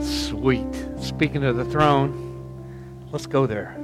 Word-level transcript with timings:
Sweet. 0.00 0.68
Speaking 1.00 1.44
of 1.44 1.56
the 1.56 1.64
throne, 1.64 3.06
let's 3.10 3.26
go 3.26 3.46
there. 3.46 3.76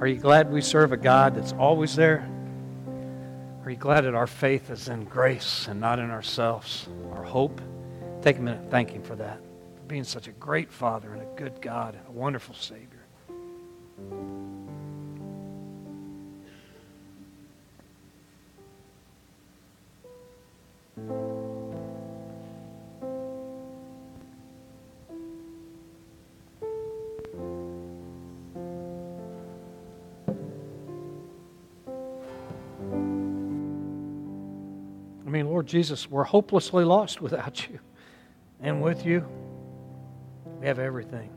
Are 0.00 0.06
you 0.06 0.16
glad 0.16 0.52
we 0.52 0.60
serve 0.60 0.92
a 0.92 0.96
God 0.96 1.34
that's 1.34 1.52
always 1.52 1.96
there? 1.96 2.28
Are 3.64 3.70
you 3.70 3.76
glad 3.76 4.02
that 4.02 4.14
our 4.14 4.26
faith 4.26 4.70
is 4.70 4.88
in 4.88 5.04
grace 5.04 5.68
and 5.68 5.80
not 5.80 5.98
in 5.98 6.10
ourselves, 6.10 6.88
our 7.12 7.22
hope? 7.22 7.60
Take 8.20 8.38
a 8.38 8.40
minute 8.40 8.62
and 8.62 8.70
thank 8.70 8.90
Him 8.90 9.02
for 9.02 9.16
that, 9.16 9.38
for 9.76 9.82
being 9.82 10.04
such 10.04 10.28
a 10.28 10.32
great 10.32 10.70
Father 10.70 11.12
and 11.12 11.22
a 11.22 11.36
good 11.36 11.60
God 11.60 11.94
and 11.94 12.06
a 12.06 12.10
wonderful 12.10 12.54
Savior. 12.54 13.06
Lord 35.62 35.68
Jesus, 35.68 36.10
we're 36.10 36.24
hopelessly 36.24 36.82
lost 36.82 37.20
without 37.20 37.68
you. 37.68 37.78
And 38.58 38.82
with 38.82 39.06
you, 39.06 39.24
we 40.58 40.66
have 40.66 40.80
everything. 40.80 41.30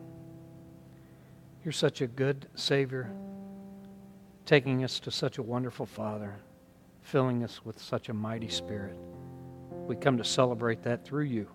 You're 1.63 1.71
such 1.71 2.01
a 2.01 2.07
good 2.07 2.47
Savior, 2.55 3.11
taking 4.47 4.83
us 4.83 4.99
to 5.01 5.11
such 5.11 5.37
a 5.37 5.43
wonderful 5.43 5.85
Father, 5.85 6.33
filling 7.03 7.43
us 7.43 7.63
with 7.63 7.79
such 7.79 8.09
a 8.09 8.15
mighty 8.15 8.49
Spirit. 8.49 8.97
We 9.69 9.95
come 9.95 10.17
to 10.17 10.23
celebrate 10.23 10.81
that 10.81 11.05
through 11.05 11.25
you 11.25 11.47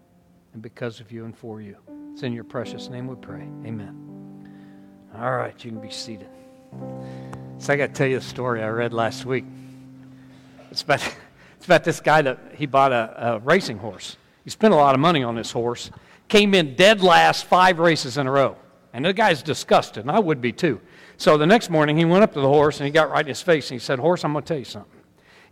and 0.53 0.63
because 0.63 1.01
of 1.01 1.11
you 1.11 1.25
and 1.25 1.37
for 1.37 1.61
you. 1.61 1.77
It's 2.13 2.23
in 2.23 2.33
your 2.33 2.45
precious 2.45 2.89
name 2.89 3.09
we 3.09 3.17
pray. 3.17 3.49
Amen. 3.67 4.47
All 5.17 5.37
right, 5.37 5.65
you 5.65 5.73
can 5.73 5.81
be 5.81 5.91
seated. 5.91 6.31
So 7.59 7.73
I 7.73 7.77
got 7.77 7.89
to 7.89 7.93
tell 7.95 8.07
you 8.07 8.19
a 8.19 8.21
story 8.21 8.63
I 8.63 8.69
read 8.69 8.93
last 8.93 9.27
week. 9.27 9.45
It's 10.71 10.83
about. 10.83 11.03
It's 11.61 11.67
about 11.67 11.85
this 11.85 12.01
guy 12.01 12.23
that 12.23 12.39
he 12.55 12.65
bought 12.65 12.91
a, 12.91 13.35
a 13.35 13.39
racing 13.41 13.77
horse. 13.77 14.17
He 14.45 14.51
spent 14.51 14.73
a 14.73 14.79
lot 14.79 14.95
of 14.95 15.01
money 15.01 15.23
on 15.23 15.35
this 15.35 15.53
horse, 15.53 15.91
came 16.27 16.55
in 16.55 16.75
dead 16.75 17.03
last 17.03 17.45
five 17.45 17.79
races 17.79 18.17
in 18.17 18.27
a 18.27 18.31
row. 18.31 18.57
And 18.95 19.05
the 19.05 19.13
guy's 19.13 19.43
disgusted, 19.43 20.05
and 20.05 20.11
I 20.11 20.21
would 20.21 20.41
be 20.41 20.53
too. 20.53 20.81
So 21.19 21.37
the 21.37 21.47
next 21.47 21.69
morning, 21.69 21.99
he 21.99 22.07
went 22.07 22.25
up 22.25 22.33
to 22.33 22.41
the 22.41 22.49
horse 22.49 22.81
and 22.81 22.87
he 22.87 22.91
got 22.91 23.11
right 23.11 23.21
in 23.21 23.29
his 23.29 23.43
face 23.43 23.71
and 23.71 23.79
he 23.79 23.85
said, 23.85 23.99
Horse, 23.99 24.25
I'm 24.25 24.33
going 24.33 24.43
to 24.43 24.49
tell 24.49 24.59
you 24.59 24.65
something. 24.65 25.01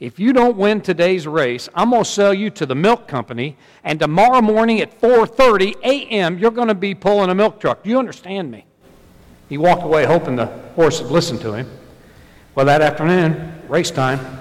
If 0.01 0.19
you 0.19 0.33
don't 0.33 0.57
win 0.57 0.81
today's 0.81 1.27
race, 1.27 1.69
I'm 1.75 1.91
going 1.91 2.05
to 2.05 2.09
sell 2.11 2.33
you 2.33 2.49
to 2.53 2.65
the 2.65 2.75
milk 2.75 3.07
company, 3.07 3.59
and 3.85 4.01
tomorrow 4.01 4.41
morning 4.41 4.81
at 4.81 4.99
4:30 4.99 5.75
a.m., 5.85 6.39
you're 6.39 6.51
going 6.51 6.69
to 6.69 6.75
be 6.75 6.95
pulling 6.95 7.29
a 7.29 7.35
milk 7.35 7.61
truck. 7.61 7.83
Do 7.83 7.91
you 7.91 7.99
understand 7.99 8.51
me? 8.51 8.65
He 9.51 9.59
walked 9.59 9.83
away 9.83 10.07
hoping 10.07 10.37
the 10.37 10.47
horse 10.75 11.03
would 11.03 11.11
listen 11.11 11.37
to 11.41 11.53
him. 11.53 11.71
Well, 12.55 12.65
that 12.65 12.81
afternoon, 12.81 13.61
race 13.69 13.91
time, 13.91 14.38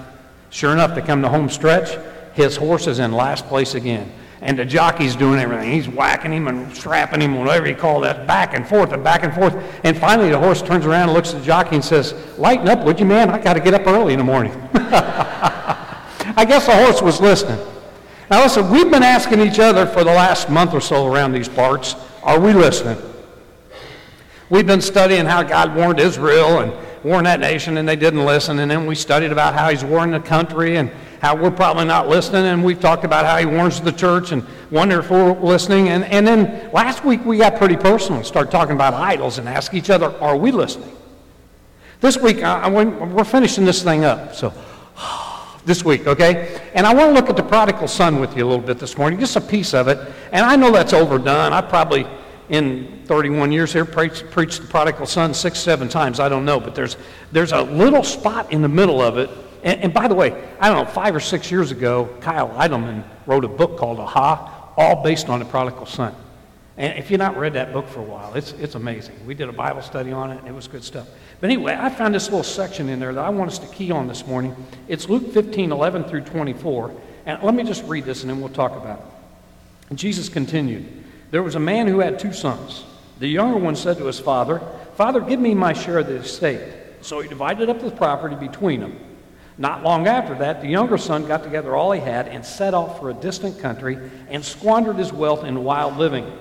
Sure 0.50 0.72
enough, 0.72 0.94
they 0.94 1.02
come 1.02 1.22
to 1.22 1.28
home 1.28 1.48
stretch, 1.48 1.98
his 2.34 2.56
horse 2.56 2.86
is 2.86 2.98
in 2.98 3.12
last 3.12 3.46
place 3.46 3.74
again. 3.74 4.12
And 4.40 4.56
the 4.56 4.64
jockey's 4.64 5.16
doing 5.16 5.40
everything. 5.40 5.72
He's 5.72 5.88
whacking 5.88 6.32
him 6.32 6.46
and 6.46 6.74
strapping 6.74 7.20
him, 7.20 7.34
whatever 7.34 7.66
you 7.66 7.74
call 7.74 8.00
that, 8.02 8.26
back 8.26 8.54
and 8.54 8.66
forth 8.66 8.92
and 8.92 9.02
back 9.02 9.24
and 9.24 9.34
forth. 9.34 9.56
And 9.82 9.96
finally, 9.98 10.30
the 10.30 10.38
horse 10.38 10.62
turns 10.62 10.86
around 10.86 11.08
and 11.08 11.12
looks 11.12 11.34
at 11.34 11.40
the 11.40 11.44
jockey 11.44 11.74
and 11.74 11.84
says, 11.84 12.14
Lighten 12.38 12.68
up, 12.68 12.84
would 12.84 13.00
you, 13.00 13.06
man? 13.06 13.30
I 13.30 13.38
got 13.38 13.54
to 13.54 13.60
get 13.60 13.74
up 13.74 13.86
early 13.88 14.12
in 14.12 14.18
the 14.18 14.24
morning. 14.24 14.52
I 14.74 16.44
guess 16.46 16.66
the 16.66 16.76
horse 16.76 17.02
was 17.02 17.20
listening. 17.20 17.58
Now, 18.30 18.42
listen, 18.42 18.70
we've 18.70 18.90
been 18.90 19.02
asking 19.02 19.40
each 19.40 19.58
other 19.58 19.86
for 19.86 20.04
the 20.04 20.12
last 20.12 20.50
month 20.50 20.72
or 20.72 20.80
so 20.80 21.12
around 21.12 21.32
these 21.32 21.48
parts, 21.48 21.96
are 22.22 22.38
we 22.38 22.52
listening? 22.52 22.96
We've 24.50 24.66
been 24.66 24.80
studying 24.80 25.26
how 25.26 25.42
God 25.42 25.74
warned 25.74 25.98
Israel 25.98 26.60
and 26.60 26.72
warn 27.04 27.24
that 27.24 27.40
nation, 27.40 27.76
and 27.76 27.88
they 27.88 27.96
didn't 27.96 28.24
listen. 28.24 28.58
And 28.58 28.70
then 28.70 28.86
we 28.86 28.94
studied 28.94 29.32
about 29.32 29.54
how 29.54 29.70
he's 29.70 29.84
warned 29.84 30.14
the 30.14 30.20
country 30.20 30.76
and 30.76 30.90
how 31.20 31.34
we're 31.36 31.50
probably 31.50 31.84
not 31.84 32.08
listening. 32.08 32.44
And 32.44 32.64
we've 32.64 32.80
talked 32.80 33.04
about 33.04 33.24
how 33.24 33.38
he 33.38 33.46
warns 33.46 33.80
the 33.80 33.92
church 33.92 34.32
and 34.32 34.44
wonder 34.70 35.00
if 35.00 35.10
we're 35.10 35.32
listening. 35.32 35.88
And, 35.88 36.04
and 36.04 36.26
then 36.26 36.70
last 36.72 37.04
week 37.04 37.24
we 37.24 37.38
got 37.38 37.56
pretty 37.56 37.76
personal 37.76 38.18
and 38.18 38.26
started 38.26 38.50
talking 38.50 38.74
about 38.74 38.94
idols 38.94 39.38
and 39.38 39.48
ask 39.48 39.74
each 39.74 39.90
other, 39.90 40.16
are 40.20 40.36
we 40.36 40.50
listening? 40.50 40.94
This 42.00 42.16
week, 42.16 42.42
I, 42.42 42.68
we're 42.68 43.24
finishing 43.24 43.64
this 43.64 43.82
thing 43.82 44.04
up. 44.04 44.34
So, 44.34 44.52
this 45.64 45.84
week, 45.84 46.06
okay? 46.06 46.60
And 46.74 46.86
I 46.86 46.94
want 46.94 47.10
to 47.10 47.12
look 47.14 47.28
at 47.28 47.36
the 47.36 47.42
prodigal 47.42 47.88
son 47.88 48.20
with 48.20 48.36
you 48.36 48.44
a 48.44 48.48
little 48.48 48.64
bit 48.64 48.78
this 48.78 48.96
morning, 48.96 49.18
just 49.18 49.34
a 49.34 49.40
piece 49.40 49.74
of 49.74 49.88
it. 49.88 49.98
And 50.30 50.46
I 50.46 50.54
know 50.54 50.70
that's 50.70 50.92
overdone. 50.92 51.52
I 51.52 51.60
probably 51.60 52.06
in 52.48 53.02
31 53.06 53.52
years 53.52 53.72
here 53.72 53.84
preached, 53.84 54.30
preached 54.30 54.62
the 54.62 54.68
prodigal 54.68 55.06
son 55.06 55.34
six, 55.34 55.58
seven 55.58 55.88
times. 55.88 56.20
I 56.20 56.28
don't 56.28 56.44
know, 56.44 56.58
but 56.60 56.74
there's, 56.74 56.96
there's 57.32 57.52
a 57.52 57.62
little 57.62 58.02
spot 58.02 58.52
in 58.52 58.62
the 58.62 58.68
middle 58.68 59.02
of 59.02 59.18
it. 59.18 59.30
And, 59.62 59.80
and 59.82 59.94
by 59.94 60.08
the 60.08 60.14
way, 60.14 60.32
I 60.58 60.68
don't 60.68 60.84
know, 60.84 60.90
five 60.90 61.14
or 61.14 61.20
six 61.20 61.50
years 61.50 61.70
ago, 61.70 62.08
Kyle 62.20 62.48
Idleman 62.50 63.04
wrote 63.26 63.44
a 63.44 63.48
book 63.48 63.76
called 63.78 64.00
Aha, 64.00 64.72
all 64.76 65.02
based 65.02 65.28
on 65.28 65.40
the 65.40 65.44
prodigal 65.44 65.86
son. 65.86 66.14
And 66.76 66.96
if 66.96 67.10
you've 67.10 67.18
not 67.18 67.36
read 67.36 67.54
that 67.54 67.72
book 67.72 67.88
for 67.88 68.00
a 68.00 68.04
while, 68.04 68.34
it's, 68.34 68.52
it's 68.52 68.76
amazing. 68.76 69.16
We 69.26 69.34
did 69.34 69.48
a 69.48 69.52
Bible 69.52 69.82
study 69.82 70.12
on 70.12 70.30
it, 70.30 70.38
and 70.38 70.46
it 70.46 70.54
was 70.54 70.68
good 70.68 70.84
stuff. 70.84 71.08
But 71.40 71.50
anyway, 71.50 71.76
I 71.78 71.90
found 71.90 72.14
this 72.14 72.26
little 72.26 72.44
section 72.44 72.88
in 72.88 73.00
there 73.00 73.12
that 73.12 73.24
I 73.24 73.30
want 73.30 73.50
us 73.50 73.58
to 73.58 73.66
key 73.66 73.90
on 73.90 74.06
this 74.06 74.26
morning. 74.26 74.54
It's 74.86 75.08
Luke 75.08 75.32
15, 75.32 75.72
11 75.72 76.04
through 76.04 76.20
24. 76.22 76.94
And 77.26 77.42
let 77.42 77.54
me 77.54 77.64
just 77.64 77.84
read 77.84 78.04
this, 78.04 78.22
and 78.22 78.30
then 78.30 78.40
we'll 78.40 78.48
talk 78.48 78.76
about 78.76 79.00
it. 79.90 79.96
Jesus 79.96 80.28
continued. 80.28 80.86
There 81.30 81.42
was 81.42 81.54
a 81.54 81.60
man 81.60 81.86
who 81.86 82.00
had 82.00 82.18
two 82.18 82.32
sons. 82.32 82.84
The 83.18 83.28
younger 83.28 83.58
one 83.58 83.76
said 83.76 83.98
to 83.98 84.06
his 84.06 84.20
father, 84.20 84.60
Father, 84.94 85.20
give 85.20 85.40
me 85.40 85.54
my 85.54 85.72
share 85.72 85.98
of 85.98 86.06
the 86.06 86.16
estate. 86.16 86.60
So 87.02 87.20
he 87.20 87.28
divided 87.28 87.68
up 87.68 87.80
the 87.80 87.90
property 87.90 88.34
between 88.34 88.80
them. 88.80 88.98
Not 89.58 89.82
long 89.82 90.06
after 90.06 90.36
that, 90.36 90.60
the 90.60 90.68
younger 90.68 90.98
son 90.98 91.26
got 91.26 91.42
together 91.42 91.74
all 91.74 91.92
he 91.92 92.00
had 92.00 92.28
and 92.28 92.44
set 92.44 92.74
off 92.74 93.00
for 93.00 93.10
a 93.10 93.14
distant 93.14 93.58
country 93.58 93.98
and 94.28 94.44
squandered 94.44 94.96
his 94.96 95.12
wealth 95.12 95.44
in 95.44 95.64
wild 95.64 95.96
living. 95.96 96.32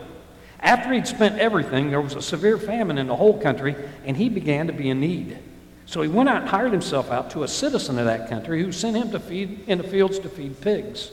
After 0.59 0.94
he'd 0.94 1.08
spent 1.08 1.40
everything, 1.40 1.90
there 1.90 2.02
was 2.02 2.16
a 2.16 2.22
severe 2.22 2.58
famine 2.58 2.98
in 2.98 3.08
the 3.08 3.16
whole 3.16 3.40
country, 3.40 3.75
and 4.06 4.16
he 4.16 4.30
began 4.30 4.68
to 4.68 4.74
be 4.74 4.90
in 4.90 5.00
need. 5.00 5.38
So 5.86 6.02
he 6.02 6.09
went 6.09 6.30
out 6.30 6.42
and 6.42 6.50
hired 6.50 6.72
himself 6.72 7.12
out 7.12 7.31
to 7.31 7.44
a 7.44 7.48
citizen 7.48 7.98
of 7.98 8.06
that 8.06 8.30
country 8.30 8.64
who 8.64 8.72
sent 8.72 8.98
him 8.98 9.12
to 9.12 9.19
feed 9.19 9.64
in 9.68 9.78
the 9.78 9.84
fields 9.84 10.19
to 10.19 10.30
feed 10.30 10.59
pigs. 10.62 11.12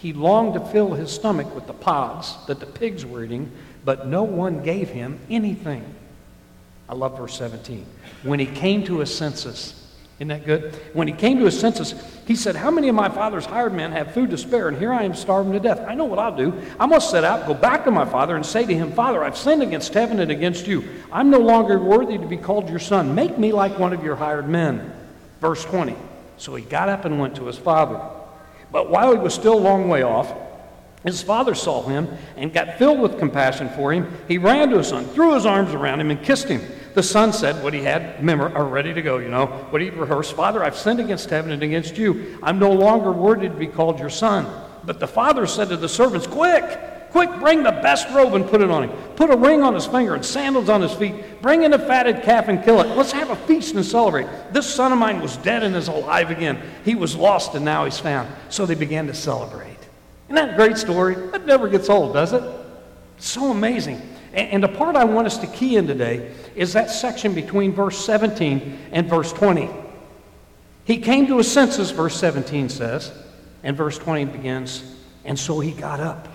He 0.00 0.14
longed 0.14 0.54
to 0.54 0.60
fill 0.60 0.94
his 0.94 1.12
stomach 1.12 1.54
with 1.54 1.66
the 1.66 1.74
pods 1.74 2.34
that 2.46 2.58
the 2.58 2.66
pigs 2.66 3.04
were 3.04 3.22
eating, 3.22 3.52
but 3.84 4.06
no 4.06 4.22
one 4.22 4.62
gave 4.62 4.88
him 4.88 5.20
anything. 5.28 5.84
I 6.88 6.94
love 6.94 7.18
verse 7.18 7.36
17. 7.36 7.84
When 8.22 8.40
he 8.40 8.46
came 8.46 8.82
to 8.84 9.00
his 9.00 9.14
senses, 9.14 9.74
isn't 10.16 10.28
that 10.28 10.46
good? 10.46 10.74
When 10.94 11.06
he 11.06 11.12
came 11.12 11.38
to 11.38 11.44
his 11.44 11.58
senses, 11.58 11.94
he 12.26 12.34
said, 12.34 12.56
How 12.56 12.70
many 12.70 12.88
of 12.88 12.94
my 12.94 13.10
father's 13.10 13.44
hired 13.44 13.74
men 13.74 13.92
have 13.92 14.14
food 14.14 14.30
to 14.30 14.38
spare? 14.38 14.68
And 14.68 14.78
here 14.78 14.92
I 14.92 15.02
am 15.02 15.14
starving 15.14 15.52
to 15.52 15.60
death. 15.60 15.80
I 15.86 15.94
know 15.94 16.04
what 16.04 16.18
I'll 16.18 16.36
do. 16.36 16.58
I 16.78 16.86
must 16.86 17.10
set 17.10 17.22
out, 17.22 17.46
go 17.46 17.52
back 17.52 17.84
to 17.84 17.90
my 17.90 18.06
father, 18.06 18.36
and 18.36 18.44
say 18.44 18.64
to 18.64 18.74
him, 18.74 18.92
Father, 18.92 19.22
I've 19.22 19.36
sinned 19.36 19.62
against 19.62 19.92
heaven 19.92 20.18
and 20.20 20.30
against 20.30 20.66
you. 20.66 20.82
I'm 21.12 21.28
no 21.28 21.40
longer 21.40 21.78
worthy 21.78 22.16
to 22.16 22.26
be 22.26 22.38
called 22.38 22.70
your 22.70 22.78
son. 22.78 23.14
Make 23.14 23.38
me 23.38 23.52
like 23.52 23.78
one 23.78 23.92
of 23.92 24.02
your 24.02 24.16
hired 24.16 24.48
men. 24.48 24.92
Verse 25.42 25.62
20. 25.66 25.94
So 26.38 26.54
he 26.54 26.64
got 26.64 26.88
up 26.88 27.04
and 27.04 27.20
went 27.20 27.36
to 27.36 27.44
his 27.44 27.58
father. 27.58 28.00
But 28.72 28.90
while 28.90 29.12
he 29.12 29.18
was 29.18 29.34
still 29.34 29.54
a 29.54 29.58
long 29.58 29.88
way 29.88 30.02
off, 30.02 30.32
his 31.04 31.22
father 31.22 31.54
saw 31.54 31.82
him 31.82 32.08
and 32.36 32.52
got 32.52 32.78
filled 32.78 33.00
with 33.00 33.18
compassion 33.18 33.70
for 33.70 33.92
him. 33.92 34.12
He 34.28 34.38
ran 34.38 34.70
to 34.70 34.78
his 34.78 34.88
son, 34.88 35.06
threw 35.06 35.34
his 35.34 35.46
arms 35.46 35.72
around 35.72 36.00
him, 36.00 36.10
and 36.10 36.22
kissed 36.22 36.48
him. 36.48 36.60
The 36.94 37.02
son 37.02 37.32
said 37.32 37.62
what 37.62 37.72
he 37.72 37.82
had 37.82 38.22
memor- 38.22 38.52
or 38.54 38.64
ready 38.64 38.92
to 38.92 39.00
go, 39.00 39.18
you 39.18 39.28
know, 39.28 39.46
what 39.70 39.80
he'd 39.80 39.94
rehearsed 39.94 40.34
Father, 40.34 40.62
I've 40.62 40.76
sinned 40.76 41.00
against 41.00 41.30
heaven 41.30 41.52
and 41.52 41.62
against 41.62 41.96
you. 41.96 42.38
I'm 42.42 42.58
no 42.58 42.72
longer 42.72 43.12
worthy 43.12 43.48
to 43.48 43.54
be 43.54 43.68
called 43.68 43.98
your 43.98 44.10
son. 44.10 44.46
But 44.84 45.00
the 45.00 45.06
father 45.06 45.46
said 45.46 45.68
to 45.68 45.76
the 45.76 45.88
servants, 45.88 46.26
Quick! 46.26 46.89
Quick, 47.10 47.40
bring 47.40 47.62
the 47.64 47.72
best 47.72 48.08
robe 48.10 48.34
and 48.34 48.48
put 48.48 48.60
it 48.60 48.70
on 48.70 48.84
him. 48.84 48.90
Put 49.16 49.30
a 49.30 49.36
ring 49.36 49.62
on 49.62 49.74
his 49.74 49.86
finger 49.86 50.14
and 50.14 50.24
sandals 50.24 50.68
on 50.68 50.80
his 50.80 50.92
feet. 50.92 51.42
Bring 51.42 51.64
in 51.64 51.72
a 51.72 51.78
fatted 51.78 52.22
calf 52.22 52.46
and 52.48 52.62
kill 52.62 52.80
it. 52.80 52.96
Let's 52.96 53.10
have 53.12 53.30
a 53.30 53.36
feast 53.36 53.74
and 53.74 53.84
celebrate. 53.84 54.28
This 54.52 54.72
son 54.72 54.92
of 54.92 54.98
mine 54.98 55.20
was 55.20 55.36
dead 55.38 55.64
and 55.64 55.74
is 55.74 55.88
alive 55.88 56.30
again. 56.30 56.60
He 56.84 56.94
was 56.94 57.16
lost 57.16 57.54
and 57.54 57.64
now 57.64 57.84
he's 57.84 57.98
found. 57.98 58.28
So 58.48 58.64
they 58.64 58.76
began 58.76 59.08
to 59.08 59.14
celebrate. 59.14 59.76
Isn't 60.26 60.36
that 60.36 60.54
a 60.54 60.56
great 60.56 60.76
story? 60.76 61.16
That 61.30 61.46
never 61.46 61.68
gets 61.68 61.88
old, 61.88 62.12
does 62.14 62.32
it? 62.32 62.44
So 63.18 63.50
amazing. 63.50 64.00
And 64.32 64.62
the 64.62 64.68
part 64.68 64.94
I 64.94 65.02
want 65.02 65.26
us 65.26 65.38
to 65.38 65.48
key 65.48 65.76
in 65.76 65.88
today 65.88 66.32
is 66.54 66.72
that 66.74 66.90
section 66.90 67.34
between 67.34 67.72
verse 67.72 67.98
17 68.04 68.78
and 68.92 69.08
verse 69.08 69.32
20. 69.32 69.68
He 70.84 70.98
came 70.98 71.26
to 71.26 71.38
his 71.38 71.50
senses, 71.50 71.90
verse 71.90 72.16
17 72.16 72.68
says, 72.68 73.12
and 73.64 73.76
verse 73.76 73.98
20 73.98 74.26
begins, 74.26 74.94
and 75.24 75.36
so 75.36 75.58
he 75.58 75.72
got 75.72 75.98
up. 75.98 76.28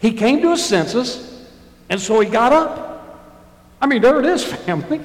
He 0.00 0.12
came 0.12 0.40
to 0.42 0.50
his 0.52 0.64
senses, 0.64 1.46
and 1.88 2.00
so 2.00 2.20
he 2.20 2.28
got 2.28 2.52
up. 2.52 2.86
I 3.80 3.86
mean, 3.86 4.02
there 4.02 4.18
it 4.20 4.26
is, 4.26 4.44
family. 4.64 5.00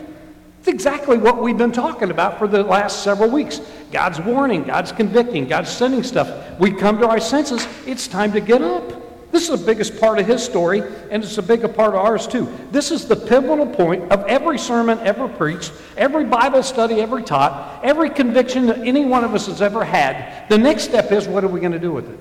It's 0.59 0.67
exactly 0.69 1.17
what 1.17 1.41
we've 1.41 1.57
been 1.57 1.73
talking 1.73 2.09
about 2.09 2.39
for 2.39 2.47
the 2.47 2.63
last 2.63 3.03
several 3.03 3.29
weeks. 3.29 3.59
God's 3.91 4.21
warning, 4.21 4.63
God's 4.63 4.93
convicting, 4.93 5.45
God's 5.45 5.69
sending 5.69 6.03
stuff. 6.03 6.57
We 6.59 6.71
come 6.71 6.99
to 6.99 7.07
our 7.07 7.19
senses, 7.19 7.67
it's 7.85 8.07
time 8.07 8.31
to 8.31 8.39
get 8.39 8.61
up. 8.61 9.03
This 9.33 9.49
is 9.49 9.59
the 9.59 9.65
biggest 9.65 9.99
part 9.99 10.19
of 10.19 10.27
his 10.27 10.43
story, 10.43 10.83
and 11.09 11.23
it's 11.23 11.37
a 11.39 11.41
bigger 11.41 11.67
part 11.67 11.95
of 11.95 12.01
ours 12.01 12.27
too. 12.27 12.47
This 12.71 12.91
is 12.91 13.07
the 13.07 13.15
pivotal 13.15 13.65
point 13.65 14.11
of 14.11 14.23
every 14.27 14.59
sermon 14.59 14.99
ever 14.99 15.27
preached, 15.27 15.73
every 15.97 16.23
Bible 16.23 16.61
study 16.61 17.01
ever 17.01 17.19
taught, 17.19 17.83
every 17.83 18.11
conviction 18.11 18.67
that 18.67 18.77
any 18.77 19.05
one 19.05 19.23
of 19.23 19.33
us 19.33 19.47
has 19.47 19.61
ever 19.61 19.83
had. 19.83 20.47
The 20.49 20.57
next 20.59 20.83
step 20.83 21.11
is 21.11 21.27
what 21.27 21.43
are 21.43 21.47
we 21.47 21.59
going 21.59 21.71
to 21.71 21.79
do 21.79 21.91
with 21.91 22.09
it? 22.09 22.19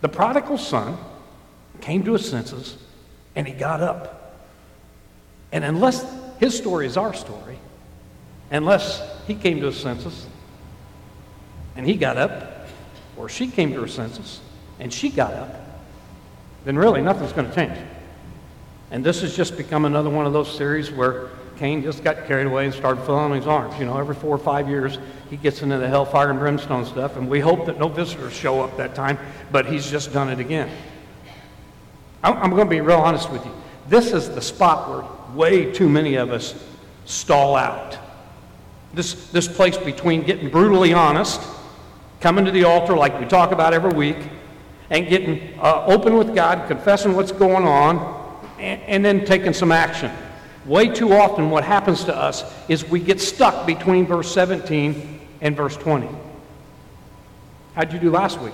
The 0.00 0.08
prodigal 0.08 0.56
son 0.56 0.96
came 1.80 2.04
to 2.04 2.12
his 2.12 2.28
senses 2.28 2.76
and 3.36 3.46
he 3.46 3.54
got 3.54 3.80
up. 3.80 4.36
And 5.52 5.64
unless 5.64 6.04
his 6.38 6.56
story 6.56 6.86
is 6.86 6.96
our 6.96 7.14
story, 7.14 7.58
unless 8.50 9.02
he 9.26 9.34
came 9.34 9.60
to 9.60 9.66
his 9.66 9.78
senses 9.78 10.26
and 11.76 11.86
he 11.86 11.94
got 11.94 12.16
up, 12.16 12.66
or 13.16 13.28
she 13.28 13.48
came 13.48 13.72
to 13.72 13.80
her 13.80 13.88
senses 13.88 14.40
and 14.78 14.92
she 14.92 15.10
got 15.10 15.34
up, 15.34 15.54
then 16.64 16.76
really 16.76 17.02
nothing's 17.02 17.32
going 17.32 17.48
to 17.48 17.54
change. 17.54 17.78
And 18.90 19.04
this 19.04 19.20
has 19.22 19.36
just 19.36 19.56
become 19.56 19.84
another 19.84 20.10
one 20.10 20.26
of 20.26 20.32
those 20.32 20.54
series 20.56 20.90
where 20.90 21.28
Cain 21.58 21.82
just 21.82 22.02
got 22.02 22.26
carried 22.26 22.46
away 22.46 22.64
and 22.64 22.74
started 22.74 23.02
filling 23.04 23.34
his 23.34 23.46
arms. 23.46 23.78
You 23.78 23.84
know, 23.84 23.98
every 23.98 24.14
four 24.14 24.34
or 24.34 24.38
five 24.38 24.68
years, 24.68 24.98
he 25.28 25.36
gets 25.36 25.60
into 25.60 25.76
the 25.76 25.88
hellfire 25.88 26.30
and 26.30 26.38
brimstone 26.38 26.86
stuff, 26.86 27.16
and 27.16 27.28
we 27.28 27.38
hope 27.38 27.66
that 27.66 27.78
no 27.78 27.88
visitors 27.88 28.32
show 28.32 28.62
up 28.62 28.76
that 28.78 28.94
time, 28.94 29.18
but 29.52 29.66
he's 29.66 29.90
just 29.90 30.12
done 30.12 30.30
it 30.30 30.40
again. 30.40 30.70
I'm 32.22 32.50
going 32.50 32.66
to 32.66 32.70
be 32.70 32.80
real 32.80 32.98
honest 32.98 33.30
with 33.30 33.44
you. 33.44 33.52
This 33.88 34.12
is 34.12 34.28
the 34.28 34.42
spot 34.42 34.88
where 34.88 35.04
way 35.34 35.72
too 35.72 35.88
many 35.88 36.16
of 36.16 36.30
us 36.30 36.54
stall 37.06 37.56
out. 37.56 37.96
This, 38.92 39.28
this 39.30 39.48
place 39.48 39.76
between 39.76 40.22
getting 40.22 40.50
brutally 40.50 40.92
honest, 40.92 41.40
coming 42.20 42.44
to 42.44 42.50
the 42.50 42.64
altar 42.64 42.96
like 42.96 43.18
we 43.18 43.26
talk 43.26 43.52
about 43.52 43.72
every 43.72 43.92
week, 43.92 44.18
and 44.90 45.08
getting 45.08 45.58
uh, 45.60 45.84
open 45.86 46.16
with 46.16 46.34
God, 46.34 46.66
confessing 46.68 47.14
what's 47.14 47.32
going 47.32 47.64
on, 47.66 48.42
and, 48.58 48.82
and 48.82 49.04
then 49.04 49.24
taking 49.24 49.52
some 49.52 49.72
action. 49.72 50.10
Way 50.66 50.88
too 50.88 51.12
often, 51.14 51.48
what 51.48 51.64
happens 51.64 52.04
to 52.04 52.14
us 52.16 52.44
is 52.68 52.84
we 52.84 53.00
get 53.00 53.20
stuck 53.20 53.66
between 53.66 54.06
verse 54.06 54.30
17 54.32 55.20
and 55.40 55.56
verse 55.56 55.76
20. 55.76 56.08
How'd 57.74 57.92
you 57.92 57.98
do 57.98 58.10
last 58.10 58.38
week? 58.40 58.52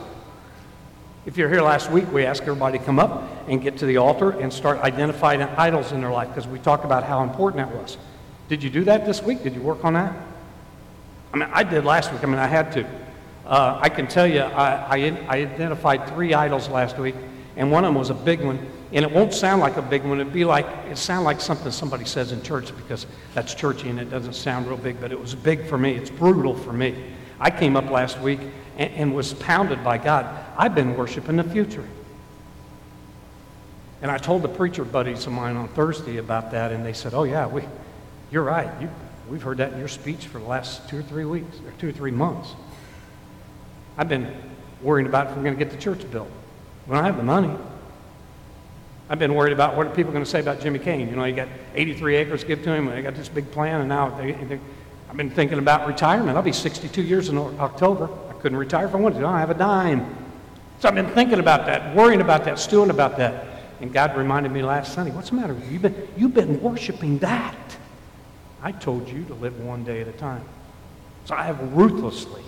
If 1.26 1.36
you're 1.36 1.48
here 1.48 1.60
last 1.60 1.90
week, 1.90 2.10
we 2.12 2.24
asked 2.24 2.42
everybody 2.42 2.78
to 2.78 2.84
come 2.84 3.00
up 3.00 3.28
and 3.48 3.60
get 3.60 3.78
to 3.78 3.86
the 3.86 3.96
altar 3.96 4.30
and 4.30 4.52
start 4.52 4.78
identifying 4.78 5.42
idols 5.42 5.90
in 5.90 6.00
their 6.00 6.12
life 6.12 6.28
because 6.28 6.46
we 6.46 6.60
talked 6.60 6.84
about 6.84 7.02
how 7.02 7.24
important 7.24 7.66
that 7.66 7.76
was. 7.76 7.98
Did 8.48 8.62
you 8.62 8.70
do 8.70 8.84
that 8.84 9.04
this 9.04 9.24
week? 9.24 9.42
Did 9.42 9.56
you 9.56 9.60
work 9.60 9.84
on 9.84 9.94
that? 9.94 10.14
I 11.34 11.36
mean, 11.36 11.48
I 11.52 11.64
did 11.64 11.84
last 11.84 12.12
week. 12.12 12.22
I 12.22 12.26
mean, 12.26 12.38
I 12.38 12.46
had 12.46 12.70
to. 12.74 12.86
Uh, 13.44 13.76
I 13.82 13.88
can 13.88 14.06
tell 14.06 14.26
you, 14.26 14.38
I, 14.38 14.98
I, 14.98 15.26
I, 15.28 15.36
identified 15.38 16.08
three 16.10 16.32
idols 16.32 16.68
last 16.68 16.96
week, 16.96 17.16
and 17.56 17.72
one 17.72 17.84
of 17.84 17.88
them 17.88 17.96
was 17.96 18.10
a 18.10 18.14
big 18.14 18.40
one. 18.40 18.64
And 18.92 19.04
it 19.04 19.10
won't 19.10 19.34
sound 19.34 19.60
like 19.60 19.76
a 19.76 19.82
big 19.82 20.04
one. 20.04 20.20
It'd 20.20 20.32
be 20.32 20.44
like 20.44 20.66
it 20.88 20.96
sound 20.96 21.24
like 21.24 21.40
something 21.40 21.72
somebody 21.72 22.04
says 22.04 22.30
in 22.30 22.40
church 22.40 22.74
because 22.76 23.04
that's 23.34 23.52
churchy 23.52 23.88
and 23.88 23.98
it 23.98 24.10
doesn't 24.10 24.34
sound 24.34 24.68
real 24.68 24.76
big. 24.76 25.00
But 25.00 25.10
it 25.10 25.18
was 25.18 25.34
big 25.34 25.66
for 25.66 25.76
me. 25.76 25.96
It's 25.96 26.08
brutal 26.08 26.54
for 26.54 26.72
me. 26.72 26.94
I 27.40 27.50
came 27.50 27.76
up 27.76 27.90
last 27.90 28.20
week 28.20 28.40
and, 28.76 28.92
and 28.94 29.14
was 29.14 29.34
pounded 29.34 29.82
by 29.82 29.98
God. 29.98 30.26
I've 30.56 30.74
been 30.74 30.96
worshiping 30.96 31.36
the 31.36 31.44
future. 31.44 31.84
And 34.02 34.10
I 34.10 34.18
told 34.18 34.42
the 34.42 34.48
preacher 34.48 34.84
buddies 34.84 35.26
of 35.26 35.32
mine 35.32 35.56
on 35.56 35.68
Thursday 35.68 36.18
about 36.18 36.50
that, 36.50 36.70
and 36.72 36.84
they 36.84 36.92
said, 36.92 37.14
"Oh 37.14 37.24
yeah, 37.24 37.46
we, 37.46 37.62
you're 38.30 38.44
right. 38.44 38.70
You, 38.80 38.90
we've 39.28 39.42
heard 39.42 39.58
that 39.58 39.72
in 39.72 39.78
your 39.78 39.88
speech 39.88 40.26
for 40.26 40.38
the 40.38 40.44
last 40.44 40.88
two 40.88 40.98
or 40.98 41.02
three 41.02 41.24
weeks, 41.24 41.56
or 41.64 41.72
two 41.78 41.88
or 41.88 41.92
three 41.92 42.10
months." 42.10 42.50
I've 43.96 44.08
been 44.10 44.30
worrying 44.82 45.06
about 45.06 45.28
if 45.28 45.36
we're 45.36 45.42
going 45.42 45.56
to 45.56 45.64
get 45.64 45.72
the 45.72 45.80
church 45.80 46.08
built. 46.10 46.30
We 46.86 46.94
don't 46.94 47.04
have 47.04 47.16
the 47.16 47.22
money. 47.22 47.56
I've 49.08 49.18
been 49.18 49.34
worried 49.34 49.52
about 49.52 49.76
what 49.76 49.86
are 49.86 49.90
people 49.90 50.12
going 50.12 50.24
to 50.24 50.30
say 50.30 50.40
about 50.40 50.60
Jimmy 50.60 50.78
Kane. 50.78 51.08
You 51.08 51.16
know, 51.16 51.24
he 51.24 51.32
got 51.32 51.48
83 51.74 52.16
acres 52.16 52.44
give 52.44 52.62
to 52.64 52.72
him, 52.72 52.88
and 52.88 52.96
they 52.96 53.02
got 53.02 53.14
this 53.14 53.28
big 53.28 53.50
plan, 53.52 53.80
and 53.80 53.88
now 53.88 54.10
they, 54.10 54.32
they, 54.32 54.60
I've 55.08 55.16
been 55.16 55.30
thinking 55.30 55.58
about 55.58 55.86
retirement. 55.86 56.36
I'll 56.36 56.42
be 56.42 56.52
62 56.52 57.02
years 57.02 57.28
in 57.28 57.38
October. 57.38 58.10
Couldn't 58.46 58.60
retire 58.60 58.86
if 58.86 58.94
I 58.94 58.98
wanted 58.98 59.18
to. 59.18 59.26
I 59.26 59.30
don't 59.32 59.40
have 59.40 59.50
a 59.50 59.54
dime. 59.54 60.06
So 60.78 60.88
I've 60.88 60.94
been 60.94 61.10
thinking 61.10 61.40
about 61.40 61.66
that, 61.66 61.96
worrying 61.96 62.20
about 62.20 62.44
that, 62.44 62.60
stewing 62.60 62.90
about 62.90 63.16
that. 63.16 63.44
And 63.80 63.92
God 63.92 64.16
reminded 64.16 64.52
me 64.52 64.62
last 64.62 64.94
Sunday, 64.94 65.10
what's 65.10 65.30
the 65.30 65.34
matter 65.34 65.52
with 65.52 65.64
you? 65.64 65.72
You've 65.72 65.82
been, 65.82 66.08
you've 66.16 66.34
been 66.34 66.62
worshiping 66.62 67.18
that. 67.18 67.56
I 68.62 68.70
told 68.70 69.08
you 69.08 69.24
to 69.24 69.34
live 69.34 69.58
one 69.58 69.82
day 69.82 70.00
at 70.00 70.06
a 70.06 70.12
time. 70.12 70.44
So 71.24 71.34
I 71.34 71.42
have 71.42 71.60
ruthlessly 71.72 72.44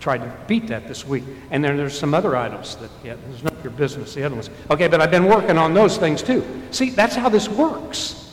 tried 0.00 0.18
to 0.18 0.36
beat 0.48 0.66
that 0.66 0.88
this 0.88 1.06
week. 1.06 1.22
And 1.52 1.62
then 1.62 1.76
there's 1.76 1.96
some 1.96 2.12
other 2.12 2.34
items 2.34 2.74
that, 2.74 2.90
yeah, 3.04 3.14
there's 3.28 3.44
not 3.44 3.54
your 3.62 3.70
business, 3.74 4.12
the 4.14 4.24
other 4.24 4.34
ones. 4.34 4.50
Okay, 4.72 4.88
but 4.88 5.00
I've 5.00 5.12
been 5.12 5.26
working 5.26 5.56
on 5.56 5.72
those 5.72 5.98
things 5.98 6.20
too. 6.20 6.44
See, 6.72 6.90
that's 6.90 7.14
how 7.14 7.28
this 7.28 7.48
works. 7.48 8.28